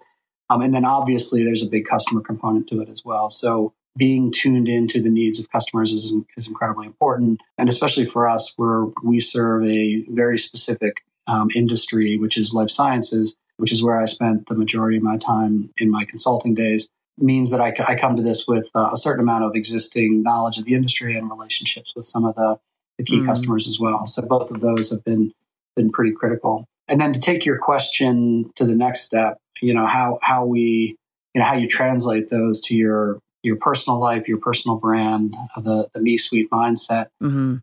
um, 0.50 0.60
and 0.60 0.74
then 0.74 0.84
obviously 0.84 1.42
there's 1.42 1.64
a 1.64 1.68
big 1.68 1.86
customer 1.86 2.20
component 2.20 2.68
to 2.68 2.80
it 2.80 2.88
as 2.88 3.02
well. 3.04 3.30
So 3.30 3.72
being 3.96 4.32
tuned 4.32 4.68
into 4.68 5.02
the 5.02 5.10
needs 5.10 5.38
of 5.38 5.50
customers 5.50 5.92
is, 5.92 6.14
is 6.36 6.48
incredibly 6.48 6.86
important. 6.86 7.40
And 7.58 7.68
especially 7.68 8.06
for 8.06 8.26
us, 8.26 8.54
where 8.56 8.86
we 9.02 9.20
serve 9.20 9.64
a 9.64 10.04
very 10.08 10.38
specific 10.38 11.04
um, 11.26 11.50
industry, 11.54 12.16
which 12.16 12.38
is 12.38 12.54
life 12.54 12.70
sciences, 12.70 13.36
which 13.58 13.72
is 13.72 13.82
where 13.82 14.00
I 14.00 14.06
spent 14.06 14.46
the 14.46 14.54
majority 14.54 14.96
of 14.96 15.02
my 15.02 15.18
time 15.18 15.70
in 15.76 15.90
my 15.90 16.04
consulting 16.04 16.54
days, 16.54 16.90
means 17.18 17.50
that 17.50 17.60
I, 17.60 17.74
I 17.86 17.94
come 17.94 18.16
to 18.16 18.22
this 18.22 18.46
with 18.48 18.68
uh, 18.74 18.90
a 18.92 18.96
certain 18.96 19.20
amount 19.20 19.44
of 19.44 19.54
existing 19.54 20.22
knowledge 20.22 20.58
of 20.58 20.64
the 20.64 20.74
industry 20.74 21.16
and 21.16 21.30
relationships 21.30 21.92
with 21.94 22.06
some 22.06 22.24
of 22.24 22.34
the, 22.34 22.58
the 22.98 23.04
key 23.04 23.18
mm. 23.18 23.26
customers 23.26 23.68
as 23.68 23.78
well. 23.78 24.06
So 24.06 24.22
both 24.26 24.50
of 24.50 24.60
those 24.60 24.90
have 24.90 25.04
been 25.04 25.32
been 25.76 25.90
pretty 25.90 26.12
critical. 26.12 26.66
And 26.88 27.00
then 27.00 27.12
to 27.14 27.20
take 27.20 27.46
your 27.46 27.58
question 27.58 28.50
to 28.56 28.66
the 28.66 28.74
next 28.74 29.02
step, 29.02 29.38
you 29.60 29.74
know 29.74 29.86
how 29.86 30.18
how 30.22 30.44
we 30.44 30.96
you 31.34 31.40
know 31.40 31.46
how 31.46 31.54
you 31.54 31.68
translate 31.68 32.30
those 32.30 32.60
to 32.62 32.76
your 32.76 33.20
your 33.42 33.56
personal 33.56 33.98
life, 33.98 34.28
your 34.28 34.38
personal 34.38 34.78
brand, 34.78 35.34
the 35.56 35.88
the 35.94 36.00
me 36.00 36.16
suite 36.18 36.50
mindset. 36.50 37.08
Mm-hmm. 37.22 37.56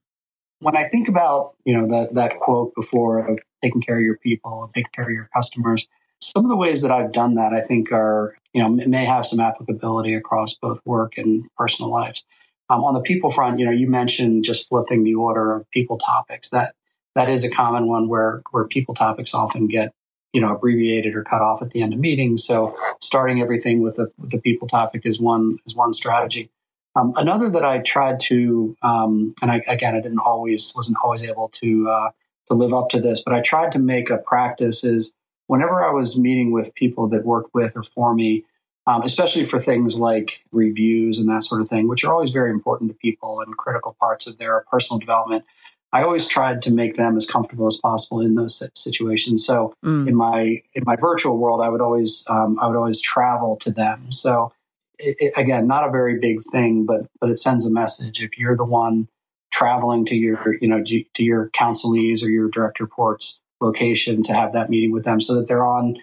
When 0.61 0.75
I 0.75 0.87
think 0.89 1.07
about 1.07 1.55
you 1.65 1.77
know 1.77 1.87
that 1.87 2.15
that 2.15 2.39
quote 2.39 2.73
before 2.75 3.19
of 3.25 3.39
taking 3.63 3.81
care 3.81 3.97
of 3.97 4.03
your 4.03 4.17
people 4.17 4.71
taking 4.73 4.91
care 4.93 5.05
of 5.05 5.11
your 5.11 5.29
customers. 5.33 5.87
Some 6.21 6.45
of 6.45 6.49
the 6.49 6.55
ways 6.55 6.81
that 6.81 6.91
I've 6.91 7.13
done 7.13 7.35
that, 7.35 7.53
I 7.53 7.61
think, 7.61 7.91
are, 7.91 8.35
you 8.53 8.61
know, 8.61 8.69
may 8.69 9.05
have 9.05 9.25
some 9.25 9.39
applicability 9.39 10.13
across 10.15 10.55
both 10.55 10.79
work 10.85 11.17
and 11.17 11.45
personal 11.57 11.91
lives. 11.91 12.25
Um, 12.69 12.83
on 12.83 12.93
the 12.93 13.01
people 13.01 13.31
front, 13.31 13.59
you 13.59 13.65
know, 13.65 13.71
you 13.71 13.89
mentioned 13.89 14.43
just 14.43 14.67
flipping 14.67 15.03
the 15.03 15.15
order 15.15 15.55
of 15.55 15.69
people 15.71 15.97
topics. 15.97 16.49
That 16.49 16.73
that 17.15 17.29
is 17.29 17.43
a 17.43 17.49
common 17.49 17.87
one 17.87 18.07
where 18.07 18.43
where 18.51 18.65
people 18.65 18.93
topics 18.93 19.33
often 19.33 19.67
get 19.67 19.93
you 20.33 20.41
know 20.41 20.55
abbreviated 20.55 21.15
or 21.15 21.23
cut 21.23 21.41
off 21.41 21.61
at 21.61 21.71
the 21.71 21.81
end 21.81 21.93
of 21.93 21.99
meetings. 21.99 22.45
So 22.45 22.77
starting 22.99 23.41
everything 23.41 23.81
with 23.81 23.95
the 23.95 24.11
with 24.17 24.31
the 24.31 24.39
people 24.39 24.67
topic 24.67 25.01
is 25.05 25.19
one 25.19 25.57
is 25.65 25.75
one 25.75 25.93
strategy. 25.93 26.49
Um, 26.95 27.13
another 27.17 27.49
that 27.51 27.63
I 27.63 27.79
tried 27.79 28.19
to, 28.21 28.75
um, 28.81 29.35
and 29.41 29.51
I, 29.51 29.61
again, 29.67 29.95
I 29.95 30.01
didn't 30.01 30.19
always 30.19 30.73
wasn't 30.75 30.97
always 31.03 31.23
able 31.23 31.49
to 31.49 31.89
uh, 31.89 32.09
to 32.47 32.53
live 32.53 32.73
up 32.73 32.89
to 32.89 32.99
this, 32.99 33.21
but 33.23 33.33
I 33.33 33.41
tried 33.41 33.71
to 33.73 33.79
make 33.79 34.09
a 34.09 34.17
practice 34.17 34.83
is 34.83 35.15
whenever 35.47 35.83
I 35.83 35.91
was 35.91 36.19
meeting 36.19 36.51
with 36.51 36.73
people 36.75 37.07
that 37.09 37.25
worked 37.25 37.53
with 37.53 37.73
or 37.75 37.83
for 37.83 38.13
me, 38.13 38.45
um, 38.87 39.01
especially 39.03 39.43
for 39.43 39.59
things 39.59 39.99
like 39.99 40.43
reviews 40.51 41.19
and 41.19 41.29
that 41.29 41.43
sort 41.43 41.61
of 41.61 41.69
thing, 41.69 41.87
which 41.87 42.03
are 42.03 42.13
always 42.13 42.31
very 42.31 42.49
important 42.51 42.89
to 42.89 42.97
people 42.97 43.41
and 43.41 43.55
critical 43.57 43.95
parts 43.99 44.27
of 44.27 44.37
their 44.37 44.65
personal 44.71 44.99
development. 44.99 45.45
I 45.91 46.03
always 46.03 46.27
tried 46.27 46.61
to 46.63 46.71
make 46.71 46.95
them 46.95 47.17
as 47.17 47.25
comfortable 47.25 47.65
as 47.65 47.77
possible 47.77 48.21
in 48.21 48.35
those 48.35 48.61
situations. 48.75 49.45
So 49.45 49.73
mm. 49.83 50.07
in 50.07 50.15
my 50.15 50.61
in 50.73 50.83
my 50.85 50.95
virtual 50.95 51.37
world, 51.37 51.61
I 51.61 51.69
would 51.69 51.81
always 51.81 52.23
um, 52.29 52.59
I 52.59 52.67
would 52.67 52.75
always 52.75 53.01
travel 53.01 53.57
to 53.57 53.71
them. 53.71 54.11
So 54.11 54.53
it, 54.99 55.15
it, 55.19 55.33
again, 55.37 55.65
not 55.67 55.87
a 55.87 55.91
very 55.91 56.19
big 56.19 56.43
thing, 56.51 56.85
but 56.85 57.07
but 57.19 57.29
it 57.29 57.39
sends 57.39 57.65
a 57.65 57.71
message. 57.71 58.21
If 58.21 58.37
you're 58.37 58.57
the 58.57 58.65
one 58.65 59.07
traveling 59.51 60.05
to 60.05 60.15
your 60.15 60.57
you 60.61 60.67
know 60.67 60.83
to 60.83 61.23
your 61.23 61.49
counselees 61.49 62.23
or 62.23 62.29
your 62.29 62.49
direct 62.49 62.79
reports 62.79 63.39
location 63.59 64.23
to 64.23 64.33
have 64.33 64.53
that 64.53 64.69
meeting 64.69 64.91
with 64.91 65.05
them, 65.05 65.19
so 65.19 65.33
that 65.35 65.47
they're 65.47 65.65
on 65.65 65.97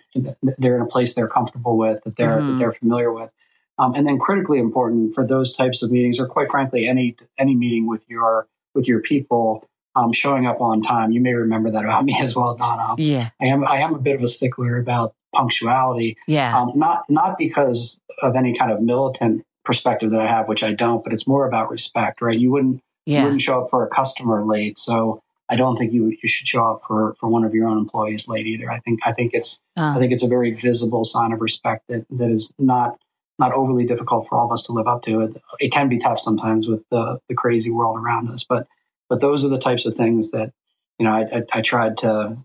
they're 0.59 0.77
in 0.77 0.83
a 0.83 0.87
place 0.87 1.15
they're 1.15 1.29
comfortable 1.29 1.77
with, 1.77 2.03
that 2.03 2.17
they're 2.17 2.39
mm-hmm. 2.39 2.49
that 2.49 2.59
they're 2.59 2.73
familiar 2.73 3.13
with. 3.13 3.31
Um, 3.79 3.95
and 3.95 4.07
then 4.07 4.19
critically 4.19 4.59
important 4.59 5.15
for 5.15 5.25
those 5.25 5.55
types 5.55 5.83
of 5.83 5.93
meetings, 5.93 6.19
or 6.19 6.27
quite 6.27 6.51
frankly, 6.51 6.89
any 6.89 7.15
any 7.39 7.55
meeting 7.55 7.87
with 7.87 8.05
your 8.09 8.49
with 8.75 8.89
your 8.89 9.01
people 9.01 9.69
um, 9.97 10.13
showing 10.13 10.47
up 10.47 10.61
on 10.61 10.83
time. 10.83 11.11
You 11.11 11.21
may 11.21 11.35
remember 11.35 11.71
that 11.71 11.85
about 11.85 12.05
me 12.09 12.17
as 12.21 12.37
well, 12.37 12.55
Donna. 12.55 12.95
Yeah, 12.99 13.31
I 13.41 13.47
am. 13.47 13.67
I 13.67 13.79
am 13.79 13.95
a 13.95 13.99
bit 13.99 14.17
of 14.17 14.23
a 14.23 14.29
stickler 14.29 14.79
about 14.79 15.15
punctuality. 15.35 16.17
Yeah, 16.29 16.57
um, 16.57 16.73
not 16.75 17.05
not 17.09 17.39
because 17.39 18.01
of 18.23 18.37
any 18.37 18.57
kind 18.57 18.71
of 18.71 18.81
militant 18.81 19.45
perspective 19.65 20.13
that 20.13 20.21
I 20.21 20.27
have, 20.27 20.47
which 20.49 20.63
I 20.63 20.73
don't, 20.73 21.03
but 21.03 21.13
it's 21.13 21.27
more 21.27 21.47
about 21.47 21.71
respect, 21.71 22.23
right? 22.23 22.39
You 22.39 22.53
wouldn't 22.53 22.83
yeah. 23.07 23.19
you 23.19 23.25
wouldn't 23.25 23.43
show 23.43 23.63
up 23.63 23.71
for 23.71 23.85
a 23.85 23.89
customer 23.89 24.45
late, 24.45 24.79
so 24.79 25.23
I 25.49 25.57
don't 25.57 25.77
think 25.77 25.93
you 25.93 26.17
you 26.23 26.29
should 26.29 26.47
show 26.47 26.65
up 26.65 26.83
for 26.87 27.15
for 27.19 27.29
one 27.29 27.45
of 27.45 27.55
your 27.55 27.67
own 27.69 27.79
employees 27.79 28.29
late 28.29 28.47
either. 28.47 28.71
I 28.71 28.79
think 28.81 29.01
I 29.07 29.13
think 29.13 29.33
it's 29.35 29.63
uh. 29.77 29.95
I 29.97 29.99
think 29.99 30.13
it's 30.13 30.23
a 30.23 30.29
very 30.29 30.53
visible 30.53 31.05
sign 31.05 31.33
of 31.33 31.41
respect 31.41 31.85
that 31.89 32.07
that 32.11 32.31
is 32.31 32.53
not 32.59 32.99
not 33.39 33.53
overly 33.53 33.85
difficult 33.85 34.27
for 34.27 34.39
all 34.39 34.47
of 34.47 34.53
us 34.53 34.63
to 34.65 34.73
live 34.73 34.87
up 34.87 35.03
to. 35.03 35.21
It, 35.21 35.37
it 35.61 35.69
can 35.71 35.89
be 35.89 35.99
tough 35.99 36.19
sometimes 36.19 36.67
with 36.67 36.83
the 36.91 37.19
the 37.29 37.35
crazy 37.35 37.71
world 37.71 37.99
around 37.99 38.29
us, 38.29 38.45
but 38.49 38.67
but 39.09 39.21
those 39.21 39.45
are 39.45 39.49
the 39.49 39.59
types 39.59 39.87
of 39.87 39.95
things 39.95 40.31
that 40.31 40.53
you 40.99 41.07
know 41.07 41.13
I, 41.13 41.23
I, 41.23 41.43
I 41.55 41.61
tried 41.61 41.97
to 41.99 42.37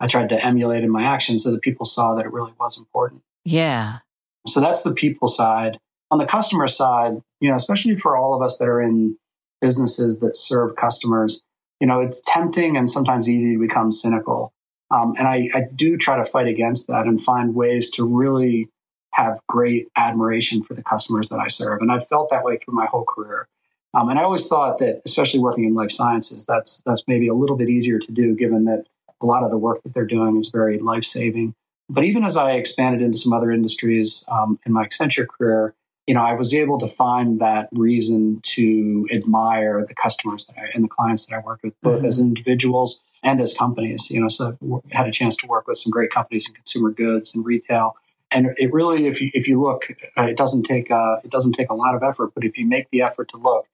I 0.00 0.06
tried 0.06 0.28
to 0.30 0.44
emulate 0.44 0.84
in 0.84 0.90
my 0.90 1.02
actions 1.04 1.44
so 1.44 1.50
that 1.50 1.62
people 1.62 1.86
saw 1.86 2.14
that 2.14 2.26
it 2.26 2.32
really 2.32 2.52
was 2.58 2.78
important. 2.78 3.22
Yeah. 3.44 3.98
So 4.46 4.60
that's 4.60 4.82
the 4.82 4.94
people 4.94 5.28
side. 5.28 5.78
On 6.10 6.18
the 6.18 6.26
customer 6.26 6.66
side, 6.66 7.20
you 7.40 7.50
know, 7.50 7.56
especially 7.56 7.96
for 7.96 8.16
all 8.16 8.34
of 8.34 8.42
us 8.42 8.58
that 8.58 8.68
are 8.68 8.80
in 8.80 9.16
businesses 9.60 10.20
that 10.20 10.36
serve 10.36 10.76
customers, 10.76 11.42
you 11.80 11.86
know, 11.86 12.00
it's 12.00 12.22
tempting 12.26 12.76
and 12.76 12.88
sometimes 12.88 13.28
easy 13.28 13.54
to 13.54 13.58
become 13.58 13.90
cynical. 13.90 14.52
Um, 14.90 15.14
and 15.18 15.28
I, 15.28 15.48
I 15.54 15.62
do 15.74 15.96
try 15.96 16.16
to 16.16 16.24
fight 16.24 16.46
against 16.46 16.88
that 16.88 17.06
and 17.06 17.22
find 17.22 17.54
ways 17.54 17.90
to 17.92 18.04
really 18.04 18.68
have 19.12 19.40
great 19.48 19.88
admiration 19.96 20.62
for 20.62 20.74
the 20.74 20.82
customers 20.82 21.28
that 21.28 21.40
I 21.40 21.48
serve. 21.48 21.80
And 21.80 21.90
I've 21.90 22.06
felt 22.06 22.30
that 22.30 22.44
way 22.44 22.58
through 22.58 22.74
my 22.74 22.86
whole 22.86 23.04
career. 23.04 23.48
Um, 23.94 24.10
and 24.10 24.18
I 24.18 24.22
always 24.22 24.46
thought 24.46 24.78
that, 24.78 25.00
especially 25.04 25.40
working 25.40 25.64
in 25.64 25.74
life 25.74 25.90
sciences, 25.90 26.44
that's 26.44 26.82
that's 26.82 27.04
maybe 27.08 27.28
a 27.28 27.34
little 27.34 27.56
bit 27.56 27.68
easier 27.68 27.98
to 27.98 28.12
do, 28.12 28.34
given 28.34 28.64
that 28.64 28.84
a 29.20 29.26
lot 29.26 29.42
of 29.42 29.50
the 29.50 29.58
work 29.58 29.82
that 29.82 29.94
they're 29.94 30.06
doing 30.06 30.36
is 30.36 30.50
very 30.50 30.78
life 30.78 31.04
saving. 31.04 31.54
But 31.88 32.04
even 32.04 32.24
as 32.24 32.36
I 32.36 32.52
expanded 32.52 33.00
into 33.00 33.18
some 33.18 33.32
other 33.32 33.50
industries 33.50 34.24
um, 34.30 34.58
in 34.66 34.72
my 34.72 34.84
Accenture 34.84 35.26
career, 35.26 35.74
you 36.06 36.14
know, 36.14 36.22
I 36.22 36.34
was 36.34 36.52
able 36.52 36.78
to 36.78 36.86
find 36.86 37.40
that 37.40 37.68
reason 37.72 38.40
to 38.42 39.06
admire 39.10 39.84
the 39.86 39.94
customers 39.94 40.46
that 40.46 40.58
I, 40.58 40.66
and 40.74 40.84
the 40.84 40.88
clients 40.88 41.26
that 41.26 41.36
I 41.36 41.40
worked 41.40 41.62
with, 41.62 41.74
both 41.82 41.98
mm-hmm. 41.98 42.06
as 42.06 42.20
individuals 42.20 43.02
and 43.22 43.40
as 43.40 43.54
companies. 43.54 44.10
You 44.10 44.20
know, 44.20 44.28
so 44.28 44.56
I 44.92 44.96
had 44.96 45.08
a 45.08 45.12
chance 45.12 45.34
to 45.36 45.46
work 45.46 45.66
with 45.66 45.78
some 45.78 45.90
great 45.90 46.10
companies 46.10 46.46
in 46.46 46.54
consumer 46.54 46.90
goods 46.90 47.34
and 47.34 47.44
retail. 47.44 47.96
And 48.30 48.54
it 48.58 48.70
really, 48.72 49.06
if 49.06 49.22
you 49.22 49.30
if 49.32 49.48
you 49.48 49.60
look, 49.60 49.84
uh, 50.18 50.24
it 50.24 50.36
doesn't 50.36 50.64
take 50.64 50.90
uh, 50.90 51.16
it 51.24 51.30
doesn't 51.30 51.52
take 51.52 51.70
a 51.70 51.74
lot 51.74 51.94
of 51.94 52.02
effort, 52.02 52.32
but 52.34 52.44
if 52.44 52.58
you 52.58 52.66
make 52.66 52.90
the 52.90 53.00
effort 53.00 53.28
to 53.30 53.38
look, 53.38 53.66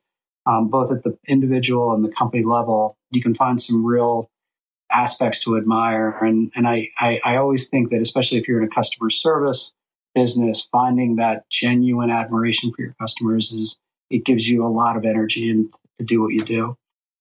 um, 0.47 0.69
both 0.69 0.91
at 0.93 1.03
the 1.03 1.17
individual 1.29 1.95
and 1.95 2.05
the 2.05 2.13
company 2.13 2.45
level, 2.45 2.97
you 3.11 3.23
can 3.23 3.35
find 3.35 3.61
some 3.61 3.85
real 3.85 4.31
aspects 4.93 5.43
to 5.45 5.57
admire. 5.57 6.11
And, 6.21 6.53
and 6.55 6.69
I, 6.69 6.91
I, 6.99 7.21
I 7.25 7.37
always 7.37 7.69
think 7.69 7.91
that, 7.91 8.01
especially 8.01 8.39
if 8.39 8.47
you're 8.47 8.61
in 8.61 8.67
a 8.67 8.71
customer 8.71 9.11
service 9.11 9.75
business, 10.15 10.69
finding 10.71 11.17
that 11.17 11.49
genuine 11.51 12.11
admiration 12.11 12.73
for 12.73 12.83
your 12.83 12.95
customers 13.01 13.53
is, 13.53 13.81
it 14.11 14.25
gives 14.25 14.47
you 14.47 14.65
a 14.65 14.69
lot 14.69 14.97
of 14.97 15.05
energy 15.05 15.51
and 15.51 15.73
to 15.99 16.05
do 16.05 16.23
what 16.23 16.33
you 16.33 16.45
do. 16.45 16.77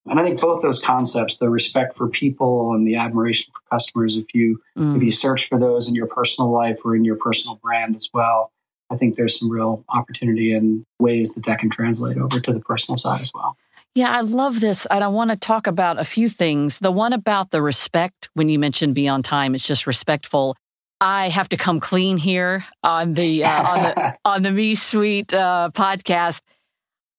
And 0.05 0.19
I 0.19 0.23
think 0.23 0.39
both 0.41 0.61
those 0.61 0.83
concepts, 0.83 1.37
the 1.37 1.49
respect 1.49 1.95
for 1.95 2.09
people 2.09 2.73
and 2.73 2.85
the 2.85 2.95
admiration 2.95 3.51
for 3.53 3.61
customers, 3.73 4.17
if 4.17 4.25
you 4.33 4.61
mm. 4.77 4.97
if 4.97 5.01
you 5.01 5.11
search 5.11 5.47
for 5.47 5.57
those 5.57 5.87
in 5.87 5.95
your 5.95 6.07
personal 6.07 6.51
life 6.51 6.81
or 6.83 6.95
in 6.95 7.05
your 7.05 7.15
personal 7.15 7.55
brand 7.63 7.95
as 7.95 8.09
well, 8.13 8.51
I 8.93 8.95
think 8.95 9.15
there's 9.15 9.39
some 9.39 9.49
real 9.49 9.83
opportunity 9.89 10.53
and 10.53 10.85
ways 10.99 11.33
that 11.33 11.45
that 11.45 11.59
can 11.59 11.69
translate 11.69 12.17
over 12.17 12.39
to 12.39 12.53
the 12.53 12.59
personal 12.59 12.97
side 12.97 13.21
as 13.21 13.31
well. 13.33 13.57
Yeah, 13.95 14.11
I 14.11 14.21
love 14.21 14.59
this. 14.59 14.85
And 14.87 15.03
I 15.03 15.07
want 15.07 15.31
to 15.31 15.37
talk 15.37 15.67
about 15.67 15.99
a 15.99 16.03
few 16.03 16.29
things. 16.29 16.79
The 16.79 16.91
one 16.91 17.13
about 17.13 17.51
the 17.51 17.61
respect, 17.61 18.29
when 18.33 18.49
you 18.49 18.57
mentioned 18.57 18.95
be 18.95 19.07
on 19.07 19.21
time, 19.21 19.53
it's 19.53 19.67
just 19.67 19.85
respectful. 19.85 20.55
I 20.99 21.29
have 21.29 21.49
to 21.49 21.57
come 21.57 21.79
clean 21.79 22.17
here 22.17 22.65
on 22.81 23.13
the 23.13 23.43
uh, 23.43 23.63
on 23.63 23.79
the 23.81 24.17
on 24.25 24.41
the 24.43 24.51
Me 24.51 24.75
Suite 24.75 25.33
uh, 25.33 25.69
podcast. 25.73 26.41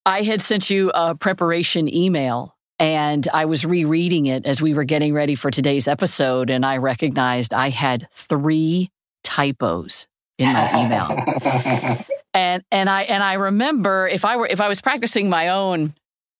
I 0.05 0.23
had 0.23 0.41
sent 0.41 0.69
you 0.69 0.91
a 0.93 1.15
preparation 1.15 1.93
email 1.93 2.55
and 2.77 3.27
I 3.33 3.45
was 3.45 3.65
rereading 3.65 4.25
it 4.25 4.45
as 4.45 4.61
we 4.61 4.73
were 4.73 4.83
getting 4.83 5.13
ready 5.13 5.35
for 5.35 5.49
today's 5.49 5.87
episode, 5.87 6.49
and 6.49 6.65
I 6.65 6.77
recognized 6.77 7.53
I 7.53 7.69
had 7.69 8.07
three 8.13 8.89
typos 9.23 10.07
in 10.37 10.53
my 10.53 10.85
email. 10.85 12.05
and 12.33 12.63
and 12.71 12.89
I 12.89 13.03
and 13.03 13.23
I 13.23 13.33
remember 13.33 14.07
if 14.07 14.25
I 14.25 14.37
were 14.37 14.47
if 14.47 14.61
I 14.61 14.67
was 14.67 14.81
practicing 14.81 15.29
my 15.29 15.49
own 15.49 15.93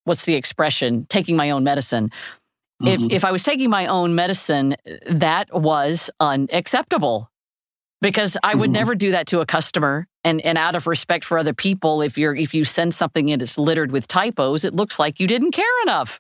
what's 0.04 0.26
the 0.26 0.36
expression 0.36 1.04
taking 1.04 1.36
my 1.36 1.52
own 1.52 1.64
medicine 1.64 2.12
mm-hmm. 2.82 3.06
if 3.06 3.12
if 3.12 3.26
I 3.26 3.32
was 3.32 3.44
taking 3.44 3.70
my 3.70 3.88
own 3.88 4.16
medicine 4.16 4.76
that 5.10 5.54
was 5.54 6.10
unacceptable 6.20 7.30
because 8.02 8.38
I 8.44 8.56
would 8.56 8.70
mm-hmm. 8.70 8.74
never 8.74 8.96
do 8.96 9.12
that 9.12 9.28
to 9.28 9.40
a 9.40 9.46
customer 9.46 10.08
and 10.24 10.42
and 10.42 10.58
out 10.58 10.76
of 10.76 10.86
respect 10.86 11.24
for 11.24 11.38
other 11.38 11.54
people 11.54 12.02
if 12.02 12.18
you're 12.18 12.36
if 12.36 12.54
you 12.54 12.66
send 12.66 12.94
something 12.94 13.30
in 13.30 13.42
it's 13.42 13.58
littered 13.58 13.92
with 13.92 14.08
typos 14.08 14.66
it 14.66 14.76
looks 14.76 15.00
like 15.00 15.20
you 15.20 15.28
didn't 15.28 15.52
care 15.52 15.82
enough 15.84 16.20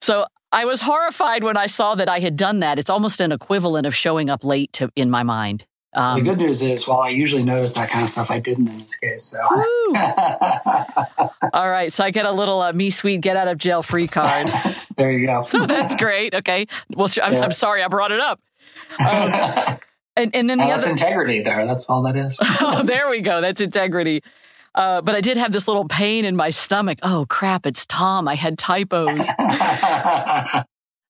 so 0.00 0.26
I 0.52 0.64
was 0.64 0.80
horrified 0.80 1.44
when 1.44 1.56
I 1.56 1.66
saw 1.66 1.94
that 1.94 2.08
I 2.08 2.20
had 2.20 2.36
done 2.36 2.60
that 2.60 2.78
it's 2.78 2.90
almost 2.90 3.20
an 3.20 3.32
equivalent 3.32 3.86
of 3.86 3.94
showing 3.94 4.30
up 4.30 4.44
late 4.44 4.72
to 4.74 4.90
in 4.94 5.10
my 5.10 5.22
mind 5.22 5.66
um, 5.92 6.18
the 6.18 6.24
good 6.24 6.38
news 6.38 6.62
is, 6.62 6.86
while 6.86 7.00
I 7.00 7.08
usually 7.08 7.42
notice 7.42 7.72
that 7.72 7.90
kind 7.90 8.04
of 8.04 8.08
stuff, 8.08 8.30
I 8.30 8.38
didn't 8.38 8.68
in 8.68 8.78
this 8.78 8.96
case. 8.96 9.24
So, 9.24 9.38
all 11.52 11.68
right. 11.68 11.92
So 11.92 12.04
I 12.04 12.12
get 12.12 12.26
a 12.26 12.30
little 12.30 12.60
uh, 12.60 12.72
me 12.72 12.90
suite 12.90 13.20
get 13.20 13.36
out 13.36 13.48
of 13.48 13.58
jail 13.58 13.82
free 13.82 14.06
card. 14.06 14.52
there 14.96 15.10
you 15.10 15.26
go. 15.26 15.42
so 15.42 15.66
that's 15.66 15.96
great. 15.96 16.34
Okay. 16.34 16.68
Well, 16.90 17.08
I'm, 17.20 17.32
yeah. 17.32 17.40
I'm, 17.40 17.50
sorry 17.50 17.82
I 17.82 17.88
brought 17.88 18.12
it 18.12 18.20
up. 18.20 18.40
Um, 19.00 19.06
and, 20.16 20.36
and 20.36 20.48
then 20.48 20.58
the 20.58 20.64
that's 20.64 20.84
other 20.84 20.92
integrity 20.92 21.42
there. 21.42 21.66
That's 21.66 21.90
all 21.90 22.04
that 22.04 22.14
is. 22.14 22.38
oh, 22.60 22.84
there 22.84 23.10
we 23.10 23.20
go. 23.20 23.40
That's 23.40 23.60
integrity. 23.60 24.22
Uh, 24.72 25.00
but 25.00 25.16
I 25.16 25.20
did 25.20 25.38
have 25.38 25.50
this 25.50 25.66
little 25.66 25.88
pain 25.88 26.24
in 26.24 26.36
my 26.36 26.50
stomach. 26.50 27.00
Oh 27.02 27.26
crap! 27.28 27.66
It's 27.66 27.84
Tom. 27.86 28.28
I 28.28 28.36
had 28.36 28.56
typos. 28.56 29.26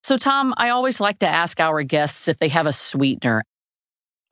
so 0.02 0.16
Tom, 0.16 0.54
I 0.56 0.70
always 0.70 0.98
like 0.98 1.18
to 1.18 1.28
ask 1.28 1.60
our 1.60 1.82
guests 1.82 2.28
if 2.28 2.38
they 2.38 2.48
have 2.48 2.66
a 2.66 2.72
sweetener 2.72 3.44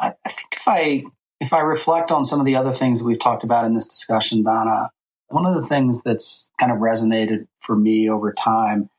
I, 0.01 0.15
I 0.25 0.29
think 0.29 0.55
if 0.55 0.69
I 0.69 1.05
if 1.41 1.53
I 1.53 1.61
reflect 1.61 2.11
on 2.11 2.25
some 2.25 2.41
of 2.41 2.47
the 2.47 2.57
other 2.57 2.73
things 2.73 3.03
we've 3.03 3.19
talked 3.19 3.45
about 3.45 3.65
in 3.65 3.75
this 3.75 3.89
discussion, 3.89 4.43
Donna, 4.43 4.91
one 5.29 5.47
of 5.47 5.55
the 5.55 5.67
things 5.67 6.03
that's 6.03 6.51
kind 6.59 6.73
of 6.73 6.79
resonated 6.79 7.47
for 7.61 7.77
me 7.77 8.11
over 8.11 8.33
time, 8.33 8.91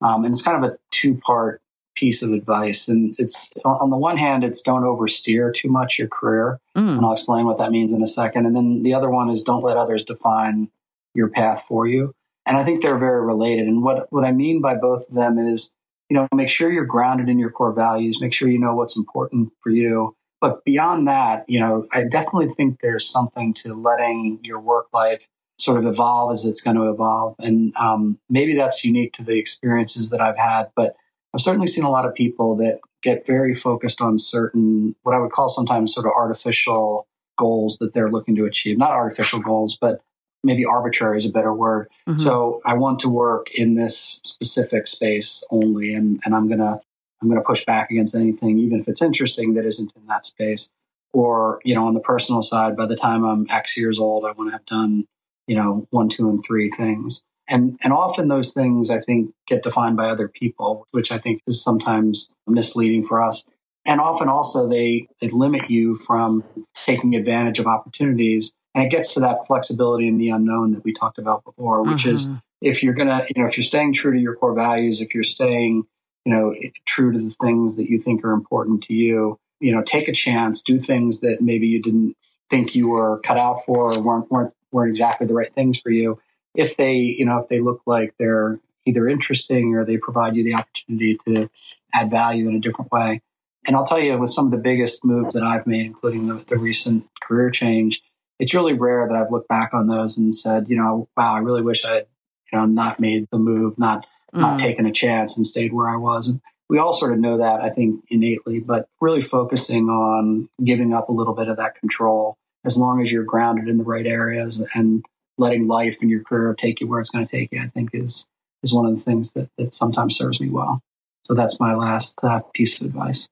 um, 0.00 0.24
and 0.24 0.32
it's 0.32 0.42
kind 0.42 0.62
of 0.62 0.70
a 0.70 0.78
two 0.90 1.16
part 1.16 1.60
piece 1.98 2.22
of 2.22 2.32
advice. 2.32 2.88
And 2.88 3.14
it's 3.18 3.52
on 3.64 3.90
the 3.90 3.96
one 3.96 4.16
hand, 4.16 4.44
it's 4.44 4.62
don't 4.62 4.82
oversteer 4.82 5.52
too 5.52 5.68
much 5.68 5.98
your 5.98 6.08
career. 6.08 6.60
Mm. 6.76 6.96
And 6.96 7.04
I'll 7.04 7.12
explain 7.12 7.46
what 7.46 7.58
that 7.58 7.72
means 7.72 7.92
in 7.92 8.02
a 8.02 8.06
second. 8.06 8.46
And 8.46 8.54
then 8.54 8.82
the 8.82 8.94
other 8.94 9.10
one 9.10 9.28
is 9.30 9.42
don't 9.42 9.64
let 9.64 9.76
others 9.76 10.04
define 10.04 10.70
your 11.14 11.28
path 11.28 11.64
for 11.66 11.86
you. 11.86 12.14
And 12.46 12.56
I 12.56 12.64
think 12.64 12.82
they're 12.82 12.98
very 12.98 13.24
related. 13.24 13.66
And 13.66 13.82
what, 13.82 14.10
what 14.12 14.24
I 14.24 14.32
mean 14.32 14.60
by 14.60 14.76
both 14.76 15.08
of 15.08 15.14
them 15.14 15.38
is, 15.38 15.74
you 16.08 16.14
know, 16.14 16.28
make 16.32 16.48
sure 16.48 16.72
you're 16.72 16.84
grounded 16.84 17.28
in 17.28 17.38
your 17.38 17.50
core 17.50 17.72
values, 17.72 18.20
make 18.20 18.32
sure 18.32 18.48
you 18.48 18.58
know 18.58 18.74
what's 18.74 18.96
important 18.96 19.52
for 19.60 19.70
you, 19.70 20.16
but 20.40 20.64
beyond 20.64 21.08
that, 21.08 21.44
you 21.48 21.60
know, 21.60 21.86
I 21.92 22.04
definitely 22.04 22.54
think 22.54 22.80
there's 22.80 23.08
something 23.08 23.54
to 23.54 23.74
letting 23.74 24.40
your 24.42 24.60
work 24.60 24.86
life 24.92 25.26
sort 25.58 25.78
of 25.78 25.86
evolve 25.86 26.32
as 26.32 26.46
it's 26.46 26.60
going 26.60 26.76
to 26.76 26.88
evolve. 26.88 27.34
And 27.40 27.72
um, 27.76 28.18
maybe 28.30 28.54
that's 28.54 28.84
unique 28.84 29.12
to 29.14 29.24
the 29.24 29.38
experiences 29.38 30.10
that 30.10 30.20
I've 30.20 30.38
had. 30.38 30.70
But 30.76 30.94
I've 31.34 31.40
certainly 31.40 31.66
seen 31.66 31.84
a 31.84 31.90
lot 31.90 32.06
of 32.06 32.14
people 32.14 32.56
that 32.56 32.78
get 33.02 33.26
very 33.26 33.54
focused 33.54 34.00
on 34.00 34.18
certain, 34.18 34.94
what 35.02 35.14
I 35.14 35.18
would 35.18 35.32
call 35.32 35.48
sometimes 35.48 35.94
sort 35.94 36.06
of 36.06 36.12
artificial 36.12 37.06
goals 37.36 37.78
that 37.78 37.92
they're 37.94 38.10
looking 38.10 38.36
to 38.36 38.44
achieve. 38.44 38.78
Not 38.78 38.92
artificial 38.92 39.40
goals, 39.40 39.76
but 39.80 40.00
maybe 40.44 40.64
arbitrary 40.64 41.16
is 41.16 41.26
a 41.26 41.30
better 41.30 41.52
word. 41.52 41.88
Mm-hmm. 42.08 42.18
So 42.18 42.60
I 42.64 42.74
want 42.74 43.00
to 43.00 43.08
work 43.08 43.52
in 43.54 43.74
this 43.74 44.20
specific 44.24 44.86
space 44.86 45.44
only, 45.50 45.94
and, 45.94 46.20
and 46.24 46.34
I'm 46.34 46.46
going 46.46 46.60
to 46.60 46.80
I'm 47.20 47.28
going 47.28 47.40
to 47.40 47.46
push 47.46 47.64
back 47.64 47.90
against 47.90 48.14
anything, 48.14 48.58
even 48.58 48.80
if 48.80 48.88
it's 48.88 49.02
interesting, 49.02 49.54
that 49.54 49.64
isn't 49.64 49.92
in 49.96 50.06
that 50.06 50.24
space. 50.24 50.72
or 51.12 51.60
you 51.64 51.74
know 51.74 51.86
on 51.86 51.94
the 51.94 52.00
personal 52.00 52.42
side 52.42 52.76
by 52.76 52.86
the 52.86 52.96
time 52.96 53.24
i'm 53.24 53.46
x 53.50 53.76
years 53.76 53.98
old 53.98 54.24
i 54.26 54.32
want 54.32 54.48
to 54.50 54.52
have 54.52 54.66
done 54.66 55.06
you 55.46 55.56
know 55.56 55.86
one 55.90 56.08
two 56.08 56.28
and 56.28 56.42
three 56.46 56.68
things 56.68 57.22
and 57.48 57.78
and 57.82 57.92
often 57.92 58.28
those 58.28 58.52
things 58.52 58.90
i 58.90 59.00
think 59.00 59.32
get 59.46 59.62
defined 59.62 59.96
by 59.96 60.08
other 60.08 60.28
people 60.28 60.86
which 60.92 61.10
i 61.10 61.18
think 61.18 61.40
is 61.46 61.62
sometimes 61.62 62.30
misleading 62.46 63.02
for 63.02 63.22
us 63.22 63.44
and 63.86 64.00
often 64.00 64.28
also 64.28 64.68
they 64.68 65.08
they 65.20 65.28
limit 65.28 65.70
you 65.70 65.96
from 65.96 66.44
taking 66.86 67.14
advantage 67.14 67.58
of 67.58 67.66
opportunities 67.66 68.54
and 68.74 68.84
it 68.84 68.90
gets 68.90 69.12
to 69.12 69.20
that 69.20 69.38
flexibility 69.46 70.06
in 70.06 70.18
the 70.18 70.28
unknown 70.28 70.72
that 70.72 70.84
we 70.84 70.92
talked 70.92 71.18
about 71.18 71.42
before 71.44 71.82
which 71.82 72.04
mm-hmm. 72.04 72.14
is 72.14 72.28
if 72.60 72.82
you're 72.82 72.94
gonna 72.94 73.24
you 73.34 73.42
know 73.42 73.48
if 73.48 73.56
you're 73.56 73.64
staying 73.64 73.92
true 73.92 74.12
to 74.12 74.20
your 74.20 74.36
core 74.36 74.54
values 74.54 75.00
if 75.00 75.14
you're 75.14 75.24
staying 75.24 75.84
you 76.28 76.34
know 76.34 76.54
true 76.84 77.10
to 77.10 77.18
the 77.18 77.30
things 77.30 77.76
that 77.76 77.88
you 77.88 77.98
think 77.98 78.22
are 78.22 78.32
important 78.32 78.82
to 78.82 78.92
you. 78.92 79.38
You 79.60 79.74
know 79.74 79.82
take 79.82 80.08
a 80.08 80.12
chance 80.12 80.60
do 80.60 80.78
things 80.78 81.20
that 81.20 81.38
maybe 81.40 81.66
you 81.66 81.80
didn't 81.80 82.16
think 82.50 82.74
you 82.74 82.90
were 82.90 83.18
cut 83.20 83.38
out 83.38 83.64
for 83.64 83.94
or 83.94 84.02
weren't 84.02 84.30
weren't 84.30 84.54
weren't 84.70 84.90
exactly 84.90 85.26
the 85.26 85.32
right 85.32 85.52
things 85.54 85.80
for 85.80 85.88
you. 85.88 86.20
If 86.54 86.76
they 86.76 86.96
you 86.96 87.24
know 87.24 87.38
if 87.38 87.48
they 87.48 87.60
look 87.60 87.80
like 87.86 88.14
they're 88.18 88.60
either 88.84 89.08
interesting 89.08 89.74
or 89.74 89.86
they 89.86 89.96
provide 89.96 90.36
you 90.36 90.44
the 90.44 90.54
opportunity 90.54 91.16
to 91.26 91.48
add 91.94 92.10
value 92.10 92.46
in 92.46 92.56
a 92.56 92.60
different 92.60 92.92
way. 92.92 93.22
And 93.66 93.74
i'll 93.74 93.86
tell 93.86 93.98
you 93.98 94.16
with 94.18 94.30
some 94.30 94.46
of 94.46 94.52
the 94.52 94.58
biggest 94.58 95.04
moves 95.04 95.34
that 95.34 95.42
i've 95.42 95.66
made 95.66 95.84
including 95.84 96.26
the, 96.26 96.34
the 96.34 96.58
recent 96.58 97.06
career 97.20 97.50
change 97.50 98.00
it's 98.38 98.54
really 98.54 98.72
rare 98.72 99.06
that 99.06 99.16
i've 99.16 99.30
looked 99.30 99.48
back 99.48 99.74
on 99.74 99.88
those 99.88 100.16
and 100.16 100.34
said 100.34 100.68
you 100.68 100.76
know 100.76 101.08
wow 101.16 101.34
i 101.34 101.38
really 101.38 101.60
wish 101.60 101.84
i 101.84 101.96
had 101.96 102.06
you 102.50 102.58
know 102.58 102.64
not 102.64 102.98
made 102.98 103.26
the 103.30 103.38
move 103.38 103.78
not 103.78 104.06
mm. 104.34 104.40
not 104.40 104.58
taken 104.58 104.86
a 104.86 104.92
chance 104.92 105.36
and 105.36 105.46
stayed 105.46 105.72
where 105.72 105.88
i 105.88 105.96
was 105.96 106.28
and 106.28 106.40
we 106.68 106.78
all 106.78 106.92
sort 106.92 107.12
of 107.12 107.18
know 107.18 107.38
that, 107.38 107.62
I 107.62 107.70
think, 107.70 108.04
innately, 108.08 108.60
but 108.60 108.88
really 109.00 109.20
focusing 109.20 109.88
on 109.88 110.48
giving 110.62 110.92
up 110.92 111.08
a 111.08 111.12
little 111.12 111.34
bit 111.34 111.48
of 111.48 111.56
that 111.56 111.76
control 111.76 112.36
as 112.64 112.76
long 112.76 113.00
as 113.00 113.10
you're 113.10 113.24
grounded 113.24 113.68
in 113.68 113.78
the 113.78 113.84
right 113.84 114.06
areas 114.06 114.66
and 114.74 115.04
letting 115.38 115.68
life 115.68 115.98
and 116.02 116.10
your 116.10 116.22
career 116.22 116.54
take 116.54 116.80
you 116.80 116.86
where 116.86 117.00
it's 117.00 117.10
going 117.10 117.24
to 117.24 117.30
take 117.30 117.52
you, 117.52 117.60
I 117.60 117.68
think 117.68 117.90
is 117.92 118.28
is 118.64 118.74
one 118.74 118.86
of 118.86 118.96
the 118.96 119.00
things 119.00 119.34
that, 119.34 119.48
that 119.56 119.72
sometimes 119.72 120.16
serves 120.16 120.40
me 120.40 120.48
well. 120.48 120.80
So 121.22 121.32
that's 121.32 121.60
my 121.60 121.74
last 121.74 122.18
uh, 122.24 122.40
piece 122.54 122.80
of 122.80 122.88
advice. 122.88 123.28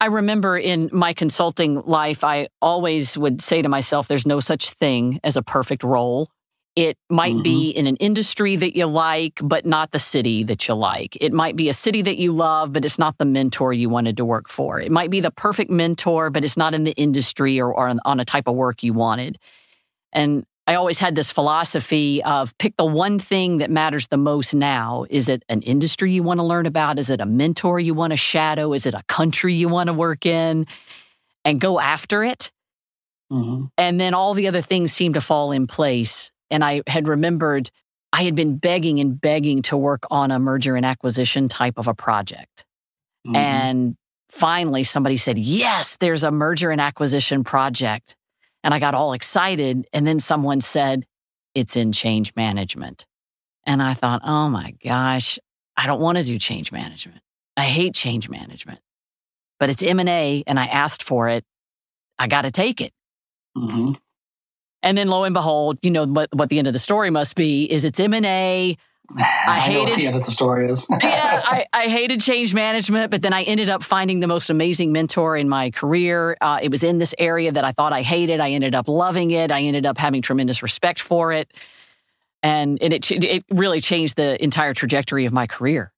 I 0.00 0.06
remember 0.06 0.58
in 0.58 0.90
my 0.92 1.14
consulting 1.14 1.80
life, 1.86 2.22
I 2.22 2.48
always 2.60 3.16
would 3.16 3.40
say 3.40 3.62
to 3.62 3.70
myself, 3.70 4.06
there's 4.06 4.26
no 4.26 4.40
such 4.40 4.70
thing 4.70 5.18
as 5.24 5.38
a 5.38 5.42
perfect 5.42 5.82
role. 5.82 6.28
It 6.76 6.98
might 7.08 7.34
mm-hmm. 7.34 7.42
be 7.42 7.70
in 7.70 7.86
an 7.86 7.96
industry 7.96 8.56
that 8.56 8.76
you 8.76 8.86
like, 8.86 9.38
but 9.42 9.64
not 9.64 9.92
the 9.92 10.00
city 10.00 10.42
that 10.44 10.66
you 10.66 10.74
like. 10.74 11.16
It 11.20 11.32
might 11.32 11.54
be 11.54 11.68
a 11.68 11.72
city 11.72 12.02
that 12.02 12.16
you 12.16 12.32
love, 12.32 12.72
but 12.72 12.84
it's 12.84 12.98
not 12.98 13.16
the 13.18 13.24
mentor 13.24 13.72
you 13.72 13.88
wanted 13.88 14.16
to 14.16 14.24
work 14.24 14.48
for. 14.48 14.80
It 14.80 14.90
might 14.90 15.10
be 15.10 15.20
the 15.20 15.30
perfect 15.30 15.70
mentor, 15.70 16.30
but 16.30 16.42
it's 16.42 16.56
not 16.56 16.74
in 16.74 16.82
the 16.82 16.92
industry 16.92 17.60
or, 17.60 17.72
or 17.72 17.94
on 18.04 18.20
a 18.20 18.24
type 18.24 18.48
of 18.48 18.56
work 18.56 18.82
you 18.82 18.92
wanted. 18.92 19.38
And 20.12 20.44
I 20.66 20.74
always 20.74 20.98
had 20.98 21.14
this 21.14 21.30
philosophy 21.30 22.22
of 22.24 22.56
pick 22.58 22.76
the 22.76 22.86
one 22.86 23.18
thing 23.18 23.58
that 23.58 23.70
matters 23.70 24.08
the 24.08 24.16
most 24.16 24.54
now. 24.54 25.04
Is 25.10 25.28
it 25.28 25.44
an 25.48 25.62
industry 25.62 26.12
you 26.12 26.22
want 26.22 26.40
to 26.40 26.44
learn 26.44 26.66
about? 26.66 26.98
Is 26.98 27.10
it 27.10 27.20
a 27.20 27.26
mentor 27.26 27.78
you 27.78 27.94
want 27.94 28.12
to 28.12 28.16
shadow? 28.16 28.72
Is 28.72 28.86
it 28.86 28.94
a 28.94 29.02
country 29.06 29.54
you 29.54 29.68
want 29.68 29.88
to 29.88 29.92
work 29.92 30.26
in? 30.26 30.66
And 31.44 31.60
go 31.60 31.78
after 31.78 32.24
it. 32.24 32.50
Mm-hmm. 33.30 33.66
And 33.76 34.00
then 34.00 34.14
all 34.14 34.34
the 34.34 34.48
other 34.48 34.62
things 34.62 34.92
seem 34.92 35.12
to 35.12 35.20
fall 35.20 35.52
in 35.52 35.66
place. 35.66 36.32
And 36.50 36.64
I 36.64 36.82
had 36.86 37.08
remembered 37.08 37.70
I 38.14 38.22
had 38.22 38.36
been 38.36 38.58
begging 38.58 39.00
and 39.00 39.20
begging 39.20 39.62
to 39.62 39.76
work 39.76 40.04
on 40.08 40.30
a 40.30 40.38
merger 40.38 40.76
and 40.76 40.86
acquisition 40.86 41.48
type 41.48 41.78
of 41.78 41.88
a 41.88 41.94
project. 41.94 42.64
Mm-hmm. 43.26 43.34
And 43.34 43.96
finally, 44.28 44.84
somebody 44.84 45.16
said, 45.16 45.36
Yes, 45.36 45.96
there's 45.96 46.22
a 46.22 46.30
merger 46.30 46.70
and 46.70 46.80
acquisition 46.80 47.42
project. 47.42 48.14
And 48.62 48.72
I 48.72 48.78
got 48.78 48.94
all 48.94 49.14
excited. 49.14 49.88
And 49.92 50.06
then 50.06 50.20
someone 50.20 50.60
said, 50.60 51.06
It's 51.56 51.74
in 51.74 51.90
change 51.90 52.36
management. 52.36 53.04
And 53.66 53.82
I 53.82 53.94
thought, 53.94 54.20
Oh 54.24 54.48
my 54.48 54.76
gosh, 54.84 55.40
I 55.76 55.88
don't 55.88 56.00
want 56.00 56.18
to 56.18 56.24
do 56.24 56.38
change 56.38 56.70
management. 56.70 57.20
I 57.56 57.64
hate 57.64 57.94
change 57.94 58.28
management. 58.28 58.78
But 59.58 59.70
it's 59.70 59.82
M&A 59.82 60.44
and 60.46 60.60
I 60.60 60.66
asked 60.66 61.02
for 61.02 61.28
it. 61.28 61.44
I 62.16 62.28
got 62.28 62.42
to 62.42 62.52
take 62.52 62.80
it. 62.80 62.92
Mm-hmm. 63.56 63.92
And 64.84 64.98
then 64.98 65.08
lo 65.08 65.24
and 65.24 65.32
behold, 65.32 65.78
you 65.82 65.90
know 65.90 66.04
what, 66.04 66.28
what 66.34 66.50
the 66.50 66.58
end 66.58 66.66
of 66.66 66.74
the 66.74 66.78
story 66.78 67.08
must 67.08 67.36
be 67.36 67.64
is 67.64 67.86
it's 67.86 67.98
M&A. 67.98 68.76
I, 69.16 69.24
I 69.46 69.58
hated 69.58 69.74
know 69.76 69.82
what 69.84 69.94
the 69.94 70.06
end 70.06 70.16
of 70.16 70.24
the 70.24 70.30
story 70.30 70.66
is. 70.68 70.86
yeah, 71.02 71.40
I, 71.42 71.66
I, 71.72 71.88
hated 71.88 72.20
change 72.20 72.52
management, 72.52 73.10
but 73.10 73.22
then 73.22 73.32
I 73.32 73.42
ended 73.44 73.70
up 73.70 73.82
finding 73.82 74.20
the 74.20 74.26
most 74.26 74.50
amazing 74.50 74.92
mentor 74.92 75.38
in 75.38 75.48
my 75.48 75.70
career. 75.70 76.36
Uh, 76.40 76.58
it 76.62 76.70
was 76.70 76.84
in 76.84 76.98
this 76.98 77.14
area 77.18 77.50
that 77.50 77.64
I 77.64 77.72
thought 77.72 77.94
I 77.94 78.02
hated. 78.02 78.40
I 78.40 78.50
ended 78.50 78.74
up 78.74 78.86
loving 78.86 79.30
it. 79.30 79.50
I 79.50 79.62
ended 79.62 79.86
up 79.86 79.96
having 79.96 80.20
tremendous 80.20 80.62
respect 80.62 81.00
for 81.00 81.32
it, 81.32 81.50
and, 82.42 82.80
and 82.82 82.92
it 82.92 83.10
it 83.10 83.44
really 83.50 83.80
changed 83.80 84.16
the 84.16 84.42
entire 84.42 84.74
trajectory 84.74 85.24
of 85.24 85.32
my 85.32 85.46
career. 85.46 85.92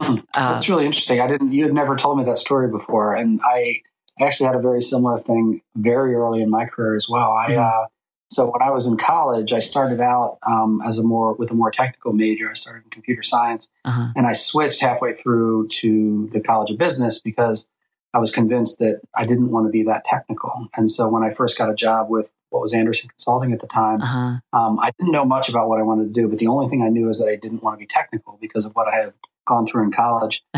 Hmm. 0.00 0.16
Uh, 0.34 0.54
That's 0.54 0.68
really 0.68 0.86
interesting. 0.86 1.20
I 1.20 1.26
didn't. 1.26 1.52
You 1.52 1.64
had 1.64 1.74
never 1.74 1.96
told 1.96 2.18
me 2.18 2.24
that 2.24 2.38
story 2.38 2.68
before, 2.68 3.14
and 3.14 3.40
I 3.44 3.82
I 4.20 4.24
actually 4.24 4.46
had 4.46 4.56
a 4.56 4.60
very 4.60 4.80
similar 4.80 5.18
thing 5.18 5.62
very 5.76 6.14
early 6.14 6.42
in 6.42 6.50
my 6.50 6.64
career 6.64 6.94
as 6.94 7.08
well. 7.08 7.32
I 7.32 7.50
mm-hmm. 7.50 7.60
uh, 7.60 7.86
so 8.30 8.44
when 8.50 8.60
I 8.60 8.70
was 8.70 8.86
in 8.86 8.98
college, 8.98 9.54
I 9.54 9.58
started 9.58 10.00
out 10.00 10.38
um, 10.46 10.82
as 10.86 10.98
a 10.98 11.02
more 11.02 11.34
with 11.34 11.50
a 11.50 11.54
more 11.54 11.70
technical 11.70 12.12
major. 12.12 12.50
I 12.50 12.54
started 12.54 12.84
in 12.84 12.90
computer 12.90 13.22
science, 13.22 13.72
uh-huh. 13.84 14.12
and 14.16 14.26
I 14.26 14.34
switched 14.34 14.80
halfway 14.80 15.14
through 15.14 15.68
to 15.68 16.28
the 16.32 16.40
College 16.40 16.70
of 16.70 16.78
Business 16.78 17.20
because 17.20 17.70
I 18.12 18.18
was 18.18 18.30
convinced 18.30 18.78
that 18.80 19.00
I 19.16 19.24
didn't 19.26 19.50
want 19.50 19.66
to 19.66 19.70
be 19.70 19.82
that 19.84 20.04
technical. 20.04 20.68
And 20.76 20.90
so 20.90 21.08
when 21.08 21.22
I 21.22 21.30
first 21.30 21.56
got 21.56 21.70
a 21.70 21.74
job 21.74 22.10
with 22.10 22.32
what 22.50 22.60
was 22.60 22.74
Andersen 22.74 23.08
Consulting 23.08 23.52
at 23.52 23.60
the 23.60 23.66
time, 23.66 24.00
uh-huh. 24.02 24.38
um, 24.52 24.78
I 24.80 24.90
didn't 24.98 25.12
know 25.12 25.24
much 25.24 25.48
about 25.48 25.68
what 25.68 25.78
I 25.78 25.82
wanted 25.82 26.14
to 26.14 26.20
do. 26.20 26.28
But 26.28 26.38
the 26.38 26.48
only 26.48 26.68
thing 26.68 26.82
I 26.82 26.88
knew 26.88 27.08
is 27.08 27.18
that 27.20 27.30
I 27.30 27.36
didn't 27.36 27.62
want 27.62 27.76
to 27.76 27.78
be 27.78 27.86
technical 27.86 28.38
because 28.40 28.66
of 28.66 28.74
what 28.74 28.88
I 28.88 28.96
had 28.96 29.12
gone 29.46 29.66
through 29.66 29.84
in 29.84 29.92
college. 29.92 30.42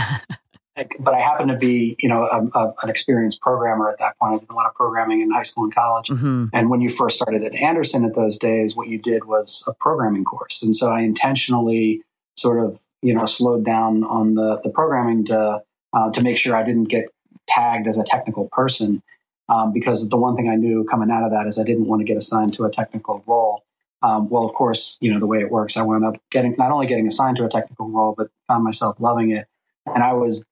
but 0.99 1.15
I 1.15 1.21
happened 1.21 1.51
to 1.51 1.57
be, 1.57 1.97
you 1.99 2.09
know, 2.09 2.23
a, 2.25 2.59
a, 2.59 2.75
an 2.83 2.91
experienced 2.91 3.41
programmer 3.41 3.89
at 3.89 3.99
that 3.99 4.19
point. 4.19 4.35
I 4.35 4.39
did 4.39 4.51
a 4.51 4.55
lot 4.55 4.67
of 4.67 4.75
programming 4.75 5.21
in 5.21 5.31
high 5.31 5.43
school 5.43 5.65
and 5.65 5.75
college. 5.75 6.09
Mm-hmm. 6.09 6.47
And 6.53 6.71
when 6.71 6.81
you 6.81 6.89
first 6.89 7.17
started 7.17 7.43
at 7.45 7.55
Andersen 7.55 8.05
at 8.05 8.15
those 8.15 8.39
days, 8.39 8.77
what 8.77 8.89
you 8.89 8.99
did 8.99 9.25
was 9.25 9.65
a 9.67 9.75
programming 9.75 10.25
course. 10.25 10.63
And 10.63 10.75
so 10.75 10.91
I 10.91 11.01
intentionally 11.01 12.03
sort 12.37 12.65
of, 12.65 12.81
you 13.03 13.15
know, 13.15 13.27
slowed 13.27 13.65
down 13.65 14.05
on 14.05 14.35
the, 14.35 14.61
the 14.63 14.71
programming 14.71 15.25
to, 15.27 15.63
uh, 15.93 16.11
to 16.13 16.23
make 16.23 16.37
sure 16.37 16.57
I 16.57 16.63
didn't 16.63 16.85
get 16.85 17.07
tagged 17.47 17.87
as 17.87 17.99
a 17.99 18.05
technical 18.05 18.49
person. 18.53 19.03
Um, 19.49 19.73
because 19.73 20.09
the 20.09 20.17
one 20.17 20.37
thing 20.37 20.49
I 20.49 20.55
knew 20.55 20.85
coming 20.85 21.11
out 21.11 21.25
of 21.25 21.33
that 21.33 21.47
is 21.49 21.59
I 21.59 21.65
didn't 21.65 21.87
want 21.87 22.01
to 22.01 22.05
get 22.05 22.17
assigned 22.17 22.55
to 22.55 22.65
a 22.67 22.71
technical 22.71 23.25
role. 23.27 23.65
Um, 24.01 24.29
well, 24.31 24.45
of 24.45 24.55
course, 24.55 24.97
you 25.01 25.13
know, 25.13 25.19
the 25.19 25.27
way 25.27 25.39
it 25.39 25.51
works, 25.51 25.77
I 25.77 25.83
wound 25.83 26.05
up 26.05 26.15
getting, 26.31 26.55
not 26.57 26.71
only 26.71 26.87
getting 26.87 27.09
assigned 27.09 27.37
to 27.39 27.45
a 27.45 27.49
technical 27.49 27.91
role, 27.91 28.15
but 28.17 28.29
found 28.47 28.63
myself 28.63 28.97
loving 29.01 29.33
it. 29.33 29.49
And 29.87 30.05
I 30.05 30.13
was 30.13 30.45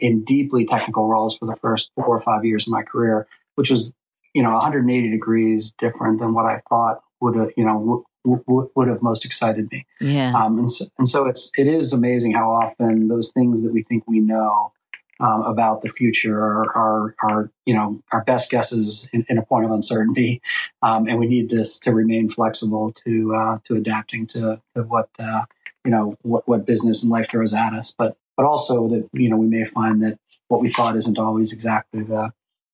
in 0.00 0.24
deeply 0.24 0.64
technical 0.64 1.08
roles 1.08 1.36
for 1.38 1.46
the 1.46 1.56
first 1.56 1.90
four 1.94 2.06
or 2.06 2.20
five 2.20 2.44
years 2.44 2.66
of 2.66 2.72
my 2.72 2.82
career, 2.82 3.26
which 3.54 3.70
was, 3.70 3.94
you 4.34 4.42
know, 4.42 4.50
180 4.50 5.10
degrees 5.10 5.72
different 5.72 6.20
than 6.20 6.34
what 6.34 6.46
I 6.46 6.58
thought 6.68 7.02
would 7.20 7.36
have, 7.36 7.50
you 7.56 7.64
know, 7.64 8.04
w- 8.24 8.44
w- 8.46 8.70
would 8.74 8.88
have 8.88 9.02
most 9.02 9.24
excited 9.24 9.70
me. 9.70 9.86
Yeah. 10.00 10.32
Um, 10.34 10.58
and 10.58 10.70
so, 10.70 10.84
and 10.98 11.08
so 11.08 11.26
it's 11.26 11.50
it 11.58 11.66
is 11.66 11.92
amazing 11.92 12.32
how 12.32 12.50
often 12.50 13.08
those 13.08 13.32
things 13.32 13.62
that 13.62 13.72
we 13.72 13.82
think 13.82 14.04
we 14.06 14.20
know 14.20 14.72
um, 15.20 15.42
about 15.42 15.82
the 15.82 15.88
future 15.88 16.36
are, 16.36 16.76
are, 16.76 17.14
are, 17.22 17.50
you 17.64 17.74
know 17.74 18.02
our 18.12 18.24
best 18.24 18.50
guesses 18.50 19.08
in, 19.12 19.24
in 19.28 19.38
a 19.38 19.42
point 19.42 19.64
of 19.64 19.70
uncertainty, 19.70 20.42
um, 20.82 21.06
and 21.06 21.18
we 21.18 21.26
need 21.26 21.48
this 21.48 21.78
to 21.80 21.92
remain 21.92 22.28
flexible 22.28 22.92
to 22.92 23.34
uh, 23.34 23.58
to 23.64 23.76
adapting 23.76 24.26
to, 24.26 24.60
to 24.74 24.82
what 24.82 25.08
uh, 25.20 25.42
you 25.84 25.90
know 25.90 26.16
what 26.22 26.46
what 26.48 26.66
business 26.66 27.02
and 27.02 27.12
life 27.12 27.30
throws 27.30 27.54
at 27.54 27.72
us. 27.72 27.94
But 27.96 28.16
but 28.42 28.48
also 28.48 28.88
that 28.88 29.08
you 29.12 29.28
know 29.28 29.36
we 29.36 29.46
may 29.46 29.64
find 29.64 30.02
that 30.02 30.18
what 30.48 30.60
we 30.60 30.68
thought 30.68 30.96
isn't 30.96 31.16
always 31.16 31.52
exactly 31.52 32.02
the 32.02 32.32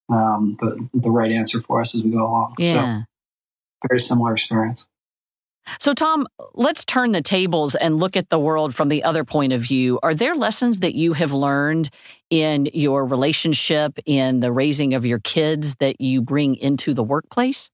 um, 0.08 0.56
the, 0.60 0.88
the 0.94 1.10
right 1.10 1.30
answer 1.30 1.60
for 1.60 1.82
us 1.82 1.94
as 1.94 2.02
we 2.02 2.10
go 2.10 2.26
along. 2.26 2.54
Yeah. 2.58 3.00
So, 3.82 3.86
very 3.86 3.98
similar 3.98 4.32
experience. 4.32 4.88
So, 5.78 5.92
Tom, 5.92 6.26
let's 6.54 6.86
turn 6.86 7.12
the 7.12 7.20
tables 7.20 7.74
and 7.74 7.98
look 7.98 8.16
at 8.16 8.30
the 8.30 8.38
world 8.38 8.74
from 8.74 8.88
the 8.88 9.04
other 9.04 9.22
point 9.24 9.52
of 9.52 9.60
view. 9.60 10.00
Are 10.02 10.14
there 10.14 10.34
lessons 10.34 10.80
that 10.80 10.94
you 10.94 11.12
have 11.12 11.32
learned 11.32 11.90
in 12.30 12.70
your 12.72 13.04
relationship, 13.04 13.98
in 14.06 14.40
the 14.40 14.50
raising 14.50 14.94
of 14.94 15.04
your 15.04 15.18
kids, 15.18 15.74
that 15.76 16.00
you 16.00 16.22
bring 16.22 16.54
into 16.54 16.94
the 16.94 17.04
workplace? 17.04 17.68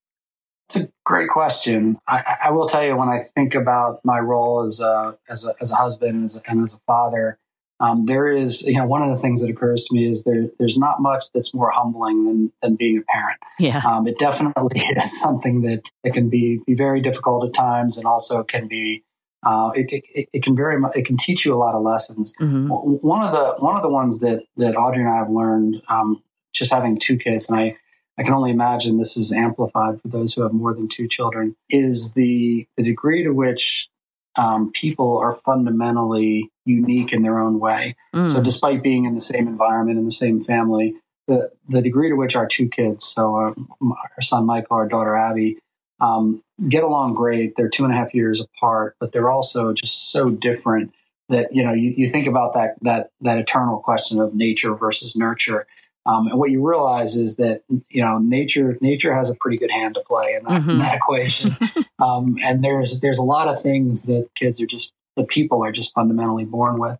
It's 0.69 0.77
a 0.77 0.89
great 1.05 1.29
question. 1.29 1.99
I, 2.09 2.23
I 2.47 2.51
will 2.51 2.67
tell 2.67 2.85
you, 2.85 2.97
when 2.97 3.09
I 3.09 3.21
think 3.21 3.55
about 3.55 4.01
my 4.03 4.19
role 4.19 4.65
as 4.65 4.81
a 4.81 5.17
as 5.29 5.47
a, 5.47 5.55
as 5.61 5.71
a 5.71 5.77
husband 5.77 6.15
and 6.17 6.25
as 6.25 6.37
a, 6.37 6.51
and 6.51 6.61
as 6.65 6.75
a 6.75 6.79
father, 6.81 7.39
um, 7.81 8.07
there 8.07 8.29
is, 8.29 8.63
you 8.63 8.77
know, 8.77 8.87
one 8.87 9.03
of 9.03 9.09
the 9.09 9.17
things 9.17 9.43
that 9.43 9.51
occurs 9.51 9.85
to 9.85 9.95
me 9.95 10.09
is 10.09 10.25
there, 10.25 10.47
there's 10.59 10.79
not 10.79 11.01
much 11.01 11.33
that's 11.33 11.53
more 11.53 11.71
humbling 11.71 12.25
than, 12.25 12.53
than 12.63 12.77
being 12.77 12.99
a 12.99 13.03
parent. 13.03 13.39
Yeah. 13.59 13.81
Um, 13.85 14.07
it 14.07 14.19
definitely 14.19 14.81
is 14.97 15.21
something 15.21 15.63
that, 15.63 15.83
that 16.05 16.13
can 16.13 16.29
be, 16.29 16.61
be 16.67 16.75
very 16.75 17.01
difficult 17.01 17.47
at 17.47 17.55
times 17.55 17.97
and 17.97 18.07
also 18.07 18.45
can 18.45 18.69
be, 18.69 19.03
uh, 19.43 19.73
it, 19.75 19.87
it, 19.91 20.29
it, 20.33 20.43
can 20.43 20.57
very 20.57 20.79
much, 20.79 20.97
it 20.97 21.05
can 21.05 21.17
teach 21.17 21.45
you 21.45 21.53
a 21.53 21.57
lot 21.59 21.75
of 21.75 21.83
lessons. 21.83 22.35
Mm-hmm. 22.41 22.69
One 22.69 23.25
of 23.27 23.33
the, 23.33 23.63
one 23.63 23.77
of 23.77 23.83
the 23.83 23.91
ones 23.91 24.21
that, 24.21 24.45
that 24.57 24.77
Audrey 24.77 25.03
and 25.03 25.11
I 25.11 25.17
have 25.17 25.31
learned, 25.31 25.83
um, 25.89 26.23
just 26.53 26.73
having 26.73 26.99
two 26.99 27.19
kids, 27.19 27.49
and 27.49 27.59
I, 27.59 27.77
I 28.17 28.23
can 28.23 28.33
only 28.33 28.53
imagine 28.53 28.99
this 28.99 29.17
is 29.17 29.33
amplified 29.33 30.01
for 30.01 30.07
those 30.07 30.33
who 30.33 30.43
have 30.43 30.53
more 30.53 30.73
than 30.73 30.89
two 30.89 31.09
children, 31.09 31.57
is 31.69 32.13
the, 32.13 32.69
the 32.77 32.85
degree 32.85 33.25
to 33.25 33.31
which 33.31 33.89
um, 34.37 34.73
people 34.73 35.19
are 35.19 35.33
fundamentally 35.33 36.51
unique 36.65 37.13
in 37.13 37.23
their 37.23 37.39
own 37.39 37.61
way. 37.61 37.97
Mm. 38.15 38.31
So, 38.31 38.43
despite 38.43 38.83
being 38.83 39.05
in 39.05 39.15
the 39.15 39.21
same 39.21 39.47
environment 39.47 39.99
in 39.99 40.05
the 40.05 40.11
same 40.11 40.43
family, 40.43 40.95
the 41.27 41.51
the 41.69 41.83
degree 41.83 42.09
to 42.09 42.17
which 42.17 42.37
our 42.37 42.47
two 42.47 42.69
kids, 42.69 43.05
so 43.05 43.35
our, 43.35 43.55
our 43.83 44.21
son 44.21 44.47
Michael, 44.47 44.77
our 44.77 44.89
daughter 44.89 45.17
Abby, 45.17 45.59
um, 46.01 46.43
get 46.69 46.85
along 46.85 47.15
great. 47.15 47.57
They're 47.57 47.69
two 47.69 47.85
and 47.85 47.93
a 47.93 47.97
half 47.97 48.15
years 48.15 48.41
apart, 48.41 48.97
but 49.01 49.13
they're 49.13 49.31
also 49.31 49.73
just 49.73 50.11
so 50.11 50.31
different 50.31 50.93
that 51.29 51.55
you 51.55 51.65
know 51.65 51.73
you, 51.73 51.95
you 51.97 52.09
think 52.09 52.27
about 52.27 52.55
that 52.55 52.77
that 52.83 53.11
that 53.21 53.39
eternal 53.39 53.79
question 53.79 54.21
of 54.21 54.35
nature 54.35 54.75
versus 54.75 55.17
nurture. 55.17 55.67
Um, 56.07 56.27
and 56.29 56.39
what 56.39 56.51
you 56.51 56.67
realize 56.67 57.17
is 57.17 57.37
that 57.37 57.63
you 57.89 58.03
know 58.03 58.19
nature 58.19 58.77
nature 58.81 59.15
has 59.15 59.31
a 59.31 59.35
pretty 59.35 59.57
good 59.57 59.71
hand 59.71 59.95
to 59.95 60.03
play 60.03 60.35
in 60.39 60.45
that, 60.45 60.61
mm-hmm. 60.61 60.71
in 60.71 60.79
that 60.79 60.97
equation. 60.97 61.51
um, 61.99 62.37
and 62.43 62.63
there's 62.63 63.01
there's 63.01 63.19
a 63.19 63.23
lot 63.23 63.49
of 63.49 63.61
things 63.61 64.05
that 64.05 64.29
kids 64.35 64.61
are 64.61 64.67
just 64.67 64.93
the 65.17 65.25
people 65.25 65.65
are 65.65 65.73
just 65.73 65.95
fundamentally 65.95 66.45
born 66.45 66.79
with. 66.79 66.99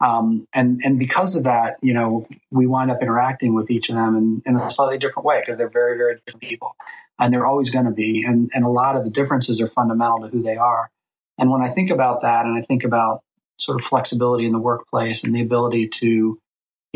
Um, 0.00 0.46
and 0.54 0.80
and 0.84 0.98
because 0.98 1.36
of 1.36 1.44
that, 1.44 1.76
you 1.82 1.92
know, 1.92 2.26
we 2.50 2.66
wind 2.66 2.90
up 2.90 3.02
interacting 3.02 3.54
with 3.54 3.70
each 3.70 3.88
of 3.88 3.94
them 3.94 4.16
in, 4.16 4.42
in 4.46 4.56
a 4.56 4.70
slightly 4.70 4.98
different 4.98 5.26
way 5.26 5.40
because 5.40 5.58
they're 5.58 5.68
very 5.68 5.96
very 5.96 6.16
different 6.16 6.42
people, 6.42 6.76
and 7.18 7.32
they're 7.32 7.46
always 7.46 7.70
going 7.70 7.86
to 7.86 7.90
be. 7.90 8.22
And 8.22 8.50
and 8.54 8.64
a 8.64 8.68
lot 8.68 8.96
of 8.96 9.04
the 9.04 9.10
differences 9.10 9.60
are 9.60 9.66
fundamental 9.66 10.20
to 10.20 10.28
who 10.28 10.42
they 10.42 10.56
are. 10.56 10.90
And 11.38 11.50
when 11.50 11.62
I 11.62 11.68
think 11.68 11.90
about 11.90 12.22
that, 12.22 12.46
and 12.46 12.56
I 12.56 12.62
think 12.62 12.84
about 12.84 13.22
sort 13.58 13.80
of 13.80 13.86
flexibility 13.86 14.44
in 14.44 14.52
the 14.52 14.58
workplace 14.58 15.24
and 15.24 15.34
the 15.34 15.42
ability 15.42 15.88
to 15.88 16.38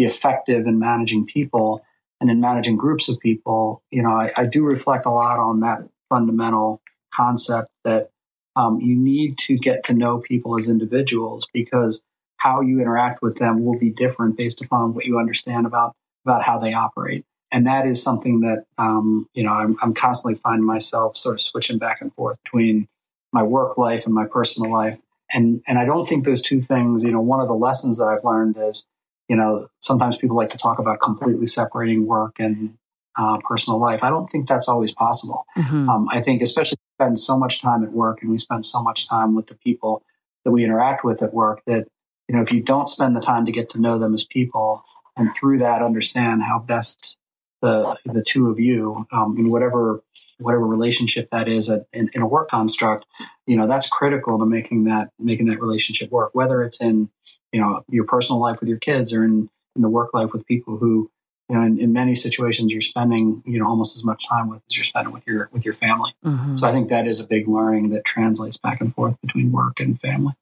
be 0.00 0.06
effective 0.06 0.66
in 0.66 0.78
managing 0.78 1.26
people 1.26 1.84
and 2.20 2.30
in 2.30 2.40
managing 2.40 2.76
groups 2.76 3.08
of 3.08 3.18
people, 3.20 3.82
you 3.90 4.02
know, 4.02 4.10
I, 4.10 4.30
I 4.36 4.46
do 4.46 4.62
reflect 4.62 5.06
a 5.06 5.10
lot 5.10 5.38
on 5.38 5.60
that 5.60 5.88
fundamental 6.08 6.80
concept 7.12 7.70
that 7.84 8.10
um, 8.56 8.80
you 8.80 8.96
need 8.96 9.38
to 9.38 9.56
get 9.56 9.84
to 9.84 9.94
know 9.94 10.18
people 10.18 10.58
as 10.58 10.68
individuals 10.68 11.46
because 11.52 12.04
how 12.36 12.62
you 12.62 12.80
interact 12.80 13.22
with 13.22 13.36
them 13.38 13.64
will 13.64 13.78
be 13.78 13.90
different 13.90 14.36
based 14.36 14.62
upon 14.62 14.94
what 14.94 15.04
you 15.04 15.18
understand 15.18 15.66
about 15.66 15.94
about 16.24 16.42
how 16.42 16.58
they 16.58 16.74
operate. 16.74 17.24
And 17.52 17.66
that 17.66 17.86
is 17.86 18.02
something 18.02 18.40
that 18.40 18.64
um, 18.78 19.28
you 19.34 19.44
know 19.44 19.52
I'm, 19.52 19.76
I'm 19.82 19.94
constantly 19.94 20.38
finding 20.42 20.66
myself 20.66 21.16
sort 21.16 21.34
of 21.34 21.40
switching 21.40 21.78
back 21.78 22.00
and 22.00 22.12
forth 22.14 22.38
between 22.44 22.88
my 23.32 23.42
work 23.42 23.78
life 23.78 24.04
and 24.06 24.14
my 24.14 24.26
personal 24.26 24.70
life. 24.70 24.98
And 25.32 25.62
and 25.66 25.78
I 25.78 25.84
don't 25.84 26.06
think 26.06 26.24
those 26.24 26.42
two 26.42 26.60
things. 26.60 27.02
You 27.04 27.12
know, 27.12 27.20
one 27.20 27.40
of 27.40 27.48
the 27.48 27.54
lessons 27.54 27.98
that 27.98 28.06
I've 28.06 28.24
learned 28.24 28.56
is 28.58 28.86
you 29.30 29.36
know, 29.36 29.68
sometimes 29.78 30.16
people 30.16 30.36
like 30.36 30.48
to 30.50 30.58
talk 30.58 30.80
about 30.80 31.00
completely 31.00 31.46
separating 31.46 32.04
work 32.04 32.40
and 32.40 32.76
uh, 33.16 33.38
personal 33.48 33.78
life. 33.78 34.02
I 34.02 34.10
don't 34.10 34.28
think 34.28 34.48
that's 34.48 34.68
always 34.68 34.90
possible. 34.90 35.46
Mm-hmm. 35.56 35.88
Um, 35.88 36.08
I 36.10 36.20
think, 36.20 36.42
especially 36.42 36.78
spend 36.96 37.16
so 37.16 37.38
much 37.38 37.62
time 37.62 37.84
at 37.84 37.92
work 37.92 38.22
and 38.22 38.30
we 38.32 38.38
spend 38.38 38.64
so 38.64 38.82
much 38.82 39.08
time 39.08 39.36
with 39.36 39.46
the 39.46 39.56
people 39.58 40.02
that 40.44 40.50
we 40.50 40.64
interact 40.64 41.04
with 41.04 41.22
at 41.22 41.32
work 41.32 41.62
that, 41.68 41.86
you 42.28 42.34
know, 42.34 42.42
if 42.42 42.52
you 42.52 42.60
don't 42.60 42.88
spend 42.88 43.14
the 43.14 43.20
time 43.20 43.46
to 43.46 43.52
get 43.52 43.70
to 43.70 43.80
know 43.80 43.98
them 43.98 44.14
as 44.14 44.24
people 44.24 44.82
and 45.16 45.32
through 45.32 45.60
that 45.60 45.80
understand 45.80 46.42
how 46.42 46.58
best 46.58 47.16
the, 47.62 47.96
the 48.06 48.24
two 48.26 48.50
of 48.50 48.58
you 48.58 49.06
um, 49.12 49.36
in 49.38 49.48
whatever 49.48 50.02
whatever 50.40 50.66
relationship 50.66 51.28
that 51.30 51.46
is 51.46 51.68
in, 51.92 52.10
in, 52.14 52.22
a 52.22 52.26
work 52.26 52.48
construct, 52.48 53.04
you 53.46 53.56
know, 53.56 53.66
that's 53.66 53.86
critical 53.90 54.38
to 54.38 54.46
making 54.46 54.84
that 54.84 55.10
making 55.18 55.46
that 55.46 55.60
relationship 55.60 56.10
work. 56.10 56.30
Whether 56.32 56.62
it's 56.62 56.80
in 56.80 57.10
you 57.52 57.60
know 57.60 57.84
your 57.88 58.04
personal 58.04 58.40
life 58.40 58.60
with 58.60 58.68
your 58.68 58.78
kids 58.78 59.12
or 59.12 59.24
in, 59.24 59.48
in 59.76 59.82
the 59.82 59.88
work 59.88 60.10
life 60.14 60.32
with 60.32 60.46
people 60.46 60.76
who 60.76 61.10
you 61.48 61.56
know 61.56 61.62
in, 61.62 61.78
in, 61.78 61.92
many 61.92 62.14
situations 62.14 62.72
you're 62.72 62.80
spending 62.80 63.42
you 63.46 63.58
know 63.58 63.66
almost 63.66 63.96
as 63.96 64.04
much 64.04 64.28
time 64.28 64.48
with 64.48 64.62
as 64.70 64.76
you're 64.76 64.84
spending 64.84 65.12
with 65.12 65.26
your 65.26 65.48
with 65.52 65.64
your 65.64 65.74
family. 65.74 66.14
Mm-hmm. 66.24 66.56
so 66.56 66.66
i 66.66 66.72
think 66.72 66.88
that 66.88 67.06
is 67.06 67.20
a 67.20 67.26
big 67.26 67.48
learning 67.48 67.90
that 67.90 68.04
translates 68.04 68.56
back 68.56 68.80
and 68.80 68.94
forth 68.94 69.16
between 69.20 69.52
work 69.52 69.80
and 69.80 70.00
family. 70.00 70.34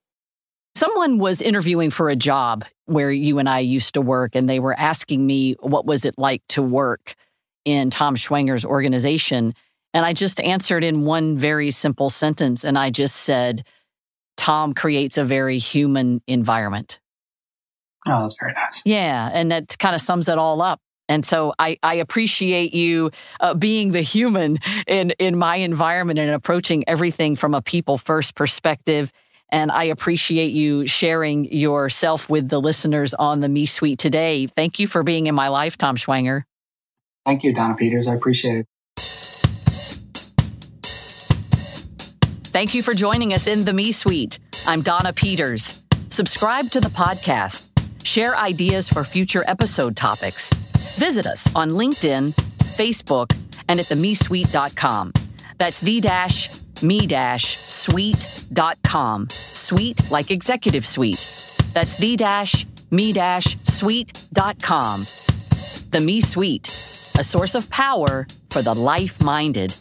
Someone 0.74 1.18
was 1.18 1.42
interviewing 1.42 1.90
for 1.90 2.08
a 2.08 2.14
job 2.14 2.64
where 2.86 3.10
you 3.10 3.38
and 3.38 3.48
i 3.48 3.58
used 3.58 3.94
to 3.94 4.00
work 4.00 4.34
and 4.34 4.48
they 4.48 4.60
were 4.60 4.78
asking 4.78 5.26
me 5.26 5.54
what 5.60 5.86
was 5.86 6.04
it 6.04 6.14
like 6.18 6.42
to 6.48 6.62
work 6.62 7.14
in 7.64 7.90
tom 7.90 8.16
schwenger's 8.16 8.64
organization. 8.64 9.54
And 9.94 10.04
i 10.04 10.12
just 10.12 10.40
answered 10.40 10.84
in 10.84 11.04
one 11.04 11.38
very 11.38 11.70
simple 11.70 12.10
sentence 12.10 12.64
and 12.64 12.78
i 12.78 12.90
just 12.90 13.16
said 13.16 13.64
Tom 14.38 14.72
creates 14.72 15.18
a 15.18 15.24
very 15.24 15.58
human 15.58 16.22
environment. 16.26 17.00
Oh, 18.06 18.22
that's 18.22 18.38
very 18.40 18.54
nice. 18.54 18.80
Yeah. 18.86 19.28
And 19.32 19.50
that 19.50 19.78
kind 19.78 19.94
of 19.94 20.00
sums 20.00 20.28
it 20.28 20.38
all 20.38 20.62
up. 20.62 20.80
And 21.10 21.26
so 21.26 21.52
I, 21.58 21.78
I 21.82 21.94
appreciate 21.94 22.72
you 22.72 23.10
uh, 23.40 23.54
being 23.54 23.92
the 23.92 24.00
human 24.00 24.58
in, 24.86 25.10
in 25.18 25.36
my 25.36 25.56
environment 25.56 26.18
and 26.18 26.30
approaching 26.30 26.84
everything 26.86 27.34
from 27.34 27.54
a 27.54 27.60
people 27.60 27.98
first 27.98 28.34
perspective. 28.34 29.12
And 29.50 29.70
I 29.72 29.84
appreciate 29.84 30.52
you 30.52 30.86
sharing 30.86 31.46
yourself 31.46 32.30
with 32.30 32.48
the 32.48 32.60
listeners 32.60 33.14
on 33.14 33.40
the 33.40 33.48
Me 33.48 33.66
Suite 33.66 33.98
today. 33.98 34.46
Thank 34.46 34.78
you 34.78 34.86
for 34.86 35.02
being 35.02 35.26
in 35.26 35.34
my 35.34 35.48
life, 35.48 35.76
Tom 35.76 35.96
Schwenger. 35.96 36.42
Thank 37.26 37.42
you, 37.42 37.52
Donna 37.52 37.74
Peters. 37.74 38.06
I 38.06 38.14
appreciate 38.14 38.58
it. 38.58 38.66
Thank 42.58 42.74
you 42.74 42.82
for 42.82 42.92
joining 42.92 43.34
us 43.34 43.46
in 43.46 43.64
the 43.64 43.72
Me 43.72 43.92
Suite. 43.92 44.40
I'm 44.66 44.82
Donna 44.82 45.12
Peters. 45.12 45.84
Subscribe 46.10 46.64
to 46.70 46.80
the 46.80 46.88
podcast. 46.88 47.68
Share 48.04 48.34
ideas 48.34 48.88
for 48.88 49.04
future 49.04 49.44
episode 49.46 49.94
topics. 49.94 50.52
Visit 50.98 51.24
us 51.24 51.48
on 51.54 51.70
LinkedIn, 51.70 52.34
Facebook, 52.76 53.32
and 53.68 53.78
at 53.78 53.86
themesuite.com. 53.86 55.12
That's 55.58 55.80
the 55.80 56.00
dash 56.00 56.50
me 56.82 57.06
dash 57.06 57.56
suite.com. 57.56 59.28
Suite 59.30 60.10
like 60.10 60.32
executive 60.32 60.84
suite. 60.84 61.24
That's 61.74 61.96
the 61.98 62.16
dash 62.16 62.66
me 62.90 63.12
dash 63.12 63.56
suite.com. 63.66 65.02
The 65.92 66.00
Me 66.04 66.20
Suite, 66.20 66.66
a 66.66 67.22
source 67.22 67.54
of 67.54 67.70
power 67.70 68.26
for 68.50 68.62
the 68.62 68.74
life 68.74 69.22
minded. 69.22 69.76